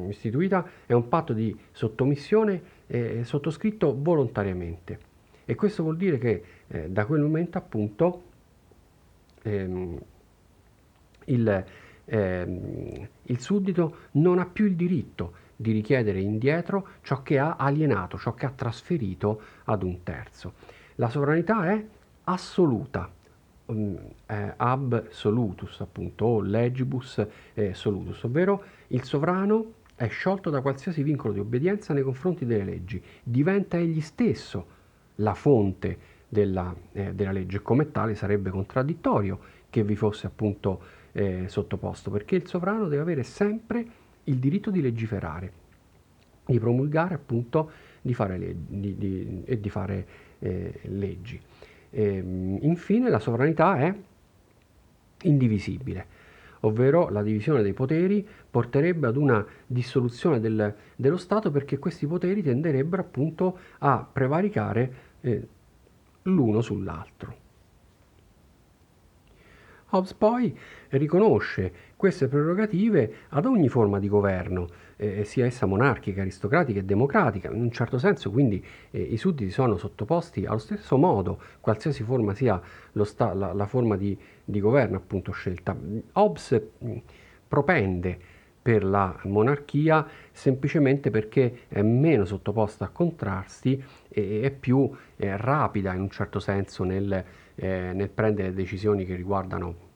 istituita 0.09 0.67
è 0.87 0.93
un 0.93 1.07
patto 1.07 1.31
di 1.31 1.55
sottomissione 1.71 2.59
eh, 2.87 3.23
sottoscritto 3.23 3.95
volontariamente. 3.95 4.97
E 5.45 5.53
questo 5.53 5.83
vuol 5.83 5.95
dire 5.95 6.17
che 6.17 6.43
eh, 6.67 6.89
da 6.89 7.05
quel 7.05 7.21
momento 7.21 7.59
appunto 7.59 8.23
ehm, 9.43 10.01
il, 11.25 11.65
ehm, 12.05 13.07
il 13.21 13.39
suddito 13.39 13.95
non 14.13 14.39
ha 14.39 14.47
più 14.47 14.65
il 14.65 14.75
diritto 14.75 15.33
di 15.55 15.71
richiedere 15.71 16.19
indietro 16.19 16.87
ciò 17.03 17.21
che 17.21 17.37
ha 17.37 17.57
alienato, 17.59 18.17
ciò 18.17 18.33
che 18.33 18.47
ha 18.47 18.51
trasferito 18.55 19.39
ad 19.65 19.83
un 19.83 20.01
terzo. 20.01 20.53
La 20.95 21.09
sovranità 21.09 21.71
è 21.71 21.85
assoluta, 22.23 23.07
eh, 23.71 24.53
absolutus 24.57 25.79
appunto 25.81 26.25
o 26.25 26.41
legibus 26.41 27.25
eh, 27.53 27.73
solutus, 27.73 28.23
ovvero 28.23 28.63
il 28.87 29.03
sovrano 29.03 29.73
è 29.95 30.07
sciolto 30.07 30.49
da 30.49 30.61
qualsiasi 30.61 31.03
vincolo 31.03 31.33
di 31.33 31.39
obbedienza 31.39 31.93
nei 31.93 32.03
confronti 32.03 32.45
delle 32.45 32.63
leggi, 32.63 33.01
diventa 33.23 33.77
egli 33.77 34.01
stesso 34.01 34.79
la 35.15 35.33
fonte 35.33 35.97
della, 36.27 36.73
eh, 36.93 37.13
della 37.13 37.31
legge, 37.31 37.61
come 37.61 37.91
tale 37.91 38.15
sarebbe 38.15 38.49
contraddittorio 38.49 39.39
che 39.69 39.83
vi 39.83 39.95
fosse 39.95 40.27
appunto 40.27 40.81
eh, 41.11 41.45
sottoposto, 41.47 42.09
perché 42.09 42.35
il 42.35 42.47
sovrano 42.47 42.87
deve 42.87 43.01
avere 43.01 43.23
sempre 43.23 43.85
il 44.23 44.37
diritto 44.37 44.71
di 44.71 44.81
legiferare, 44.81 45.51
di 46.45 46.59
promulgare 46.59 47.13
appunto 47.13 47.71
di 48.01 48.13
fare 48.13 48.37
le, 48.37 48.55
di, 48.67 48.97
di, 48.97 49.43
e 49.45 49.59
di 49.59 49.69
fare 49.69 50.07
eh, 50.39 50.79
leggi. 50.83 51.39
E, 51.91 52.15
ehm, 52.15 52.57
infine 52.61 53.09
la 53.09 53.19
sovranità 53.19 53.77
è 53.77 53.93
indivisibile, 55.23 56.05
ovvero 56.61 57.09
la 57.09 57.21
divisione 57.21 57.61
dei 57.61 57.73
poteri 57.73 58.27
porterebbe 58.49 59.07
ad 59.07 59.17
una 59.17 59.45
dissoluzione 59.67 60.39
del, 60.39 60.73
dello 60.95 61.17
Stato 61.17 61.51
perché 61.51 61.77
questi 61.77 62.07
poteri 62.07 62.41
tenderebbero 62.41 63.01
appunto 63.01 63.57
a 63.79 64.07
prevaricare 64.11 64.93
eh, 65.21 65.47
l'uno 66.23 66.61
sull'altro. 66.61 67.40
Hobbes 69.91 70.13
poi 70.13 70.57
riconosce 70.89 71.71
queste 71.95 72.27
prerogative 72.27 73.13
ad 73.29 73.45
ogni 73.45 73.69
forma 73.69 73.99
di 73.99 74.07
governo, 74.07 74.67
eh, 74.95 75.23
sia 75.23 75.45
essa 75.45 75.65
monarchica, 75.65 76.21
aristocratica 76.21 76.79
e 76.79 76.83
democratica. 76.83 77.49
In 77.51 77.61
un 77.61 77.71
certo 77.71 77.97
senso, 77.97 78.31
quindi, 78.31 78.63
eh, 78.91 79.01
i 79.01 79.17
sudditi 79.17 79.51
sono 79.51 79.77
sottoposti 79.77 80.45
allo 80.45 80.57
stesso 80.57 80.97
modo, 80.97 81.39
qualsiasi 81.59 82.03
forma 82.03 82.33
sia 82.33 82.59
sta- 83.03 83.33
la, 83.33 83.53
la, 83.53 83.65
forma 83.65 83.97
di, 83.97 84.17
di, 84.43 84.59
governo 84.59 84.97
appunto 84.97 85.31
scelta. 85.31 85.77
Hobbes 86.13 86.61
mm, 86.83 86.97
propende 87.47 88.17
per 88.61 88.83
la 88.83 89.19
monarchia 89.23 90.07
semplicemente 90.31 91.09
perché 91.09 91.61
è 91.67 91.81
meno 91.81 92.25
sottoposta 92.25 92.85
a 92.85 92.89
contrasti 92.89 93.83
e 94.07 94.41
è 94.41 94.51
più 94.51 94.89
eh, 95.17 95.35
rapida 95.35 95.93
in 95.93 96.01
un 96.01 96.09
certo 96.09 96.39
senso 96.39 96.83
nel, 96.83 97.23
eh, 97.55 97.91
nel 97.93 98.09
prendere 98.09 98.53
decisioni 98.53 99.05
che 99.05 99.15
riguardano 99.15 99.89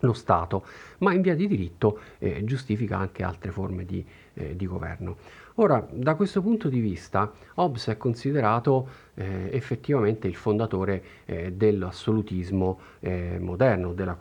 lo 0.00 0.12
Stato, 0.12 0.64
ma 0.98 1.12
in 1.12 1.20
via 1.20 1.34
di 1.34 1.46
diritto 1.46 2.00
eh, 2.18 2.44
giustifica 2.44 2.96
anche 2.96 3.22
altre 3.22 3.50
forme 3.50 3.84
di, 3.84 4.04
eh, 4.34 4.56
di, 4.56 4.66
governo. 4.66 5.16
Ora, 5.56 5.86
da 5.90 6.14
questo 6.14 6.40
punto 6.40 6.68
di 6.68 6.80
vista, 6.80 7.30
Hobbes 7.54 7.88
è 7.88 7.96
considerato 7.96 8.88
eh, 9.14 9.50
effettivamente 9.52 10.26
il 10.26 10.36
fondatore 10.36 11.02
eh, 11.26 11.52
dell'assolutismo 11.52 12.80
eh, 13.00 13.38
moderno, 13.38 13.92
della 13.92 14.16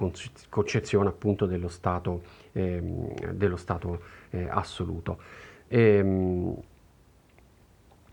concezione 0.49 1.09
appunto 1.09 1.45
dello 1.45 1.69
Stato, 1.69 2.23
ehm, 2.51 3.31
dello 3.31 3.57
stato 3.57 4.01
eh, 4.31 4.47
assoluto. 4.49 5.17
E, 5.67 5.79
ehm, 5.79 6.55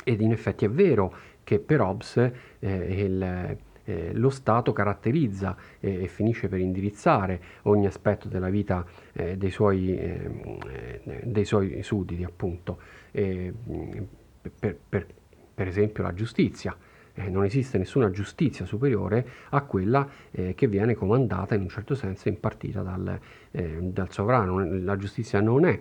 ed 0.04 0.20
in 0.20 0.30
effetti 0.30 0.64
è 0.64 0.70
vero 0.70 1.12
che 1.42 1.58
per 1.58 1.80
Hobbes 1.80 2.30
il, 2.60 3.56
eh, 3.86 4.10
lo 4.12 4.30
Stato 4.30 4.72
caratterizza 4.72 5.56
eh, 5.80 6.02
e 6.02 6.08
finisce 6.08 6.48
per 6.48 6.58
indirizzare 6.58 7.40
ogni 7.62 7.86
aspetto 7.86 8.28
della 8.28 8.50
vita 8.50 8.84
eh, 9.12 9.36
dei, 9.36 9.50
suoi, 9.50 9.96
ehm, 9.96 10.58
eh, 10.68 11.20
dei, 11.24 11.44
suoi, 11.44 11.82
sudditi, 11.82 12.22
appunto. 12.24 12.78
Per, 13.12 14.76
per, 14.88 15.06
per, 15.54 15.66
esempio 15.66 16.02
la 16.02 16.12
giustizia. 16.12 16.76
Eh, 17.14 17.30
non 17.30 17.44
esiste 17.44 17.78
nessuna 17.78 18.10
giustizia 18.10 18.66
superiore 18.66 19.26
a 19.50 19.62
quella 19.62 20.06
eh, 20.30 20.54
che 20.54 20.66
viene 20.66 20.94
comandata 20.94 21.54
in 21.54 21.62
un 21.62 21.68
certo 21.70 21.94
senso 21.94 22.28
impartita 22.28 22.82
dal, 22.82 23.18
dal 23.50 24.12
sovrano. 24.12 24.62
La 24.80 24.96
giustizia 24.96 25.40
non 25.40 25.64
è 25.64 25.80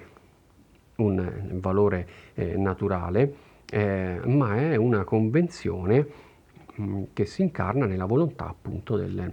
un 0.97 1.59
valore 1.59 2.07
naturale, 2.55 3.35
ma 3.73 4.55
è 4.55 4.75
una 4.77 5.03
convenzione 5.03 6.07
Mm, 6.81 7.03
che 7.13 7.25
si 7.25 7.41
incarna 7.41 7.85
nella 7.85 8.03
volontà 8.03 8.49
appunto 8.49 8.97
del, 8.97 9.17
eh, 9.19 9.31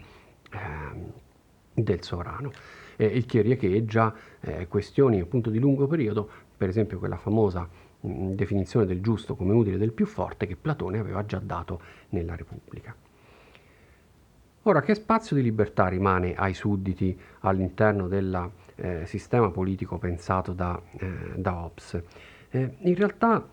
del 1.74 2.02
sovrano. 2.02 2.52
Eh, 2.96 3.06
il 3.06 3.26
che 3.26 3.40
riecheggia 3.40 4.14
eh, 4.40 4.68
questioni 4.68 5.18
appunto 5.20 5.50
di 5.50 5.58
lungo 5.58 5.88
periodo, 5.88 6.28
per 6.56 6.68
esempio 6.68 6.98
quella 7.00 7.16
famosa 7.16 7.68
mh, 8.00 8.08
mm, 8.08 8.32
definizione 8.34 8.86
del 8.86 9.00
giusto 9.00 9.34
come 9.34 9.52
utile 9.54 9.76
del 9.76 9.92
più 9.92 10.06
forte 10.06 10.46
che 10.46 10.54
Platone 10.54 10.98
aveva 10.98 11.24
già 11.26 11.40
dato 11.42 11.80
nella 12.10 12.36
Repubblica. 12.36 12.94
Ora, 14.64 14.80
che 14.80 14.94
spazio 14.94 15.34
di 15.34 15.42
libertà 15.42 15.88
rimane 15.88 16.34
ai 16.34 16.54
sudditi 16.54 17.18
all'interno 17.40 18.06
del 18.06 18.50
eh, 18.76 19.04
sistema 19.06 19.50
politico 19.50 19.98
pensato 19.98 20.52
da, 20.52 20.80
eh, 20.98 21.32
da 21.34 21.64
Hobbes? 21.64 22.00
Eh, 22.50 22.76
in 22.78 22.94
realtà 22.94 23.44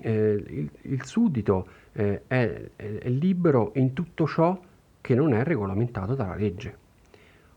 eh, 0.00 0.44
il, 0.48 0.70
il, 0.82 1.04
suddito 1.04 1.68
eh, 1.98 2.22
è, 2.26 2.70
è 2.76 3.08
libero 3.08 3.72
in 3.74 3.92
tutto 3.92 4.26
ciò 4.26 4.58
che 5.00 5.14
non 5.14 5.34
è 5.34 5.42
regolamentato 5.42 6.14
dalla 6.14 6.34
legge 6.34 6.86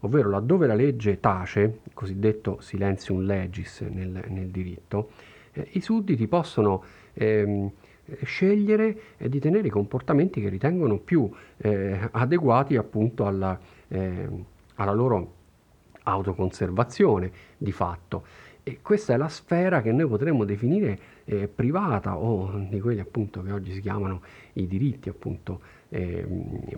ovvero 0.01 0.29
laddove 0.29 0.67
la 0.67 0.73
legge 0.73 1.19
tace, 1.19 1.61
il 1.83 1.93
cosiddetto 1.93 2.59
silenzium 2.61 3.21
legis 3.21 3.81
nel, 3.81 4.23
nel 4.27 4.47
diritto, 4.47 5.11
eh, 5.53 5.67
i 5.71 5.81
sudditi 5.81 6.27
possono 6.27 6.83
ehm, 7.13 7.69
scegliere 8.23 8.99
eh, 9.17 9.29
di 9.29 9.39
tenere 9.39 9.67
i 9.67 9.71
comportamenti 9.71 10.41
che 10.41 10.49
ritengono 10.49 10.97
più 10.97 11.29
eh, 11.57 12.09
adeguati 12.11 12.75
appunto 12.77 13.25
alla, 13.25 13.59
ehm, 13.87 14.45
alla 14.75 14.93
loro 14.93 15.33
autoconservazione 16.03 17.31
di 17.57 17.71
fatto. 17.71 18.25
E 18.63 18.79
questa 18.81 19.13
è 19.13 19.17
la 19.17 19.27
sfera 19.27 19.81
che 19.81 19.91
noi 19.91 20.07
potremmo 20.07 20.45
definire 20.45 20.99
eh, 21.25 21.47
privata 21.47 22.17
o 22.17 22.63
di 22.69 22.79
quelli 22.79 22.99
appunto 22.99 23.41
che 23.41 23.51
oggi 23.51 23.71
si 23.73 23.81
chiamano 23.81 24.21
i 24.53 24.67
diritti 24.67 25.09
appunto 25.09 25.61
eh, 25.89 26.25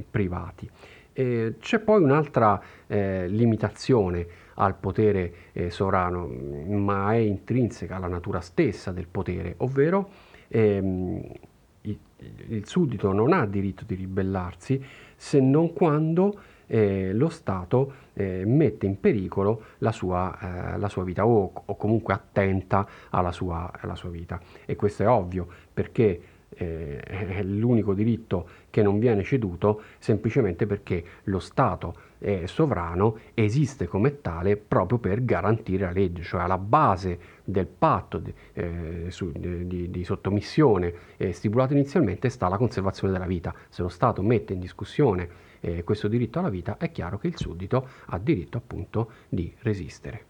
privati. 0.10 0.70
Eh, 1.12 1.56
c'è 1.60 1.80
poi 1.80 2.02
un'altra 2.02 2.62
eh, 2.88 3.28
limitazione 3.28 4.26
al 4.56 4.76
potere 4.76 5.34
eh, 5.52 5.70
sovrano, 5.70 6.28
ma 6.28 7.14
è 7.14 7.18
intrinseca 7.18 7.98
alla 7.98 8.08
natura 8.08 8.40
stessa 8.40 8.92
del 8.92 9.08
potere, 9.08 9.56
ovvero 9.58 10.10
ehm, 10.48 11.22
il, 11.82 12.00
il 12.48 12.66
suddito 12.66 13.12
non 13.12 13.34
ha 13.34 13.46
diritto 13.46 13.84
di 13.86 13.96
ribellarsi 13.96 14.84
se 15.16 15.40
non 15.40 15.74
quando 15.74 16.40
eh, 16.68 17.14
lo 17.14 17.30
Stato 17.30 17.94
eh, 18.14 18.44
mette 18.46 18.86
in 18.86 19.00
pericolo 19.00 19.64
la 19.80 19.92
sua, 19.92 20.74
eh, 20.74 20.78
la 20.78 20.90
sua 20.90 21.04
vita 21.04 21.26
o, 21.26 21.52
o, 21.66 21.76
comunque 21.76 22.14
attenta 22.14 22.88
alla 23.10 23.32
sua, 23.32 23.72
alla 23.80 23.96
sua, 23.96 24.10
vita. 24.10 24.40
E 24.66 24.76
questo 24.76 25.04
è 25.04 25.08
ovvio 25.08 25.48
perché 25.74 26.22
eh, 26.56 27.00
è 27.00 27.44
l'unico 27.44 27.94
diritto 27.94 28.48
che 28.70 28.82
non 28.82 29.00
viene 29.00 29.24
ceduto 29.24 29.82
semplicemente 30.00 30.66
perché 30.66 31.04
lo 31.24 31.40
Stato 31.40 31.96
è 32.24 32.46
sovrano 32.46 33.18
esiste 33.34 33.86
come 33.86 34.22
tale 34.22 34.56
proprio 34.56 34.98
per 34.98 35.26
garantire 35.26 35.86
la 35.86 35.92
legge, 35.92 36.24
cioè 36.24 36.42
alla 36.42 36.58
base 36.58 37.20
del 37.44 37.68
patto 37.68 38.18
di, 38.18 38.34
eh, 38.54 39.06
su, 39.10 39.32
di, 39.32 39.90
di 39.90 40.04
sottomissione 40.06 40.94
eh, 41.18 41.34
stipulato 41.34 41.74
inizialmente 41.74 42.30
sta 42.30 42.48
la 42.48 42.58
conservazione 42.58 43.12
della 43.12 43.26
vita. 43.26 43.54
Se 43.68 43.82
lo 43.82 43.90
Stato 43.90 44.22
mette 44.22 44.54
in 44.54 44.60
discussione 44.60 45.52
eh, 45.64 45.84
questo 45.84 46.10
diritto 46.10 46.40
alla 46.40 46.50
vita, 46.50 46.78
è 46.78 46.92
chiaro 46.92 47.18
che 47.18 47.28
il 47.28 47.38
suddito 47.38 47.88
ha 48.08 48.20
diritto 48.20 48.58
appunto 48.58 49.12
di 49.30 49.54
resistere. 49.60 50.26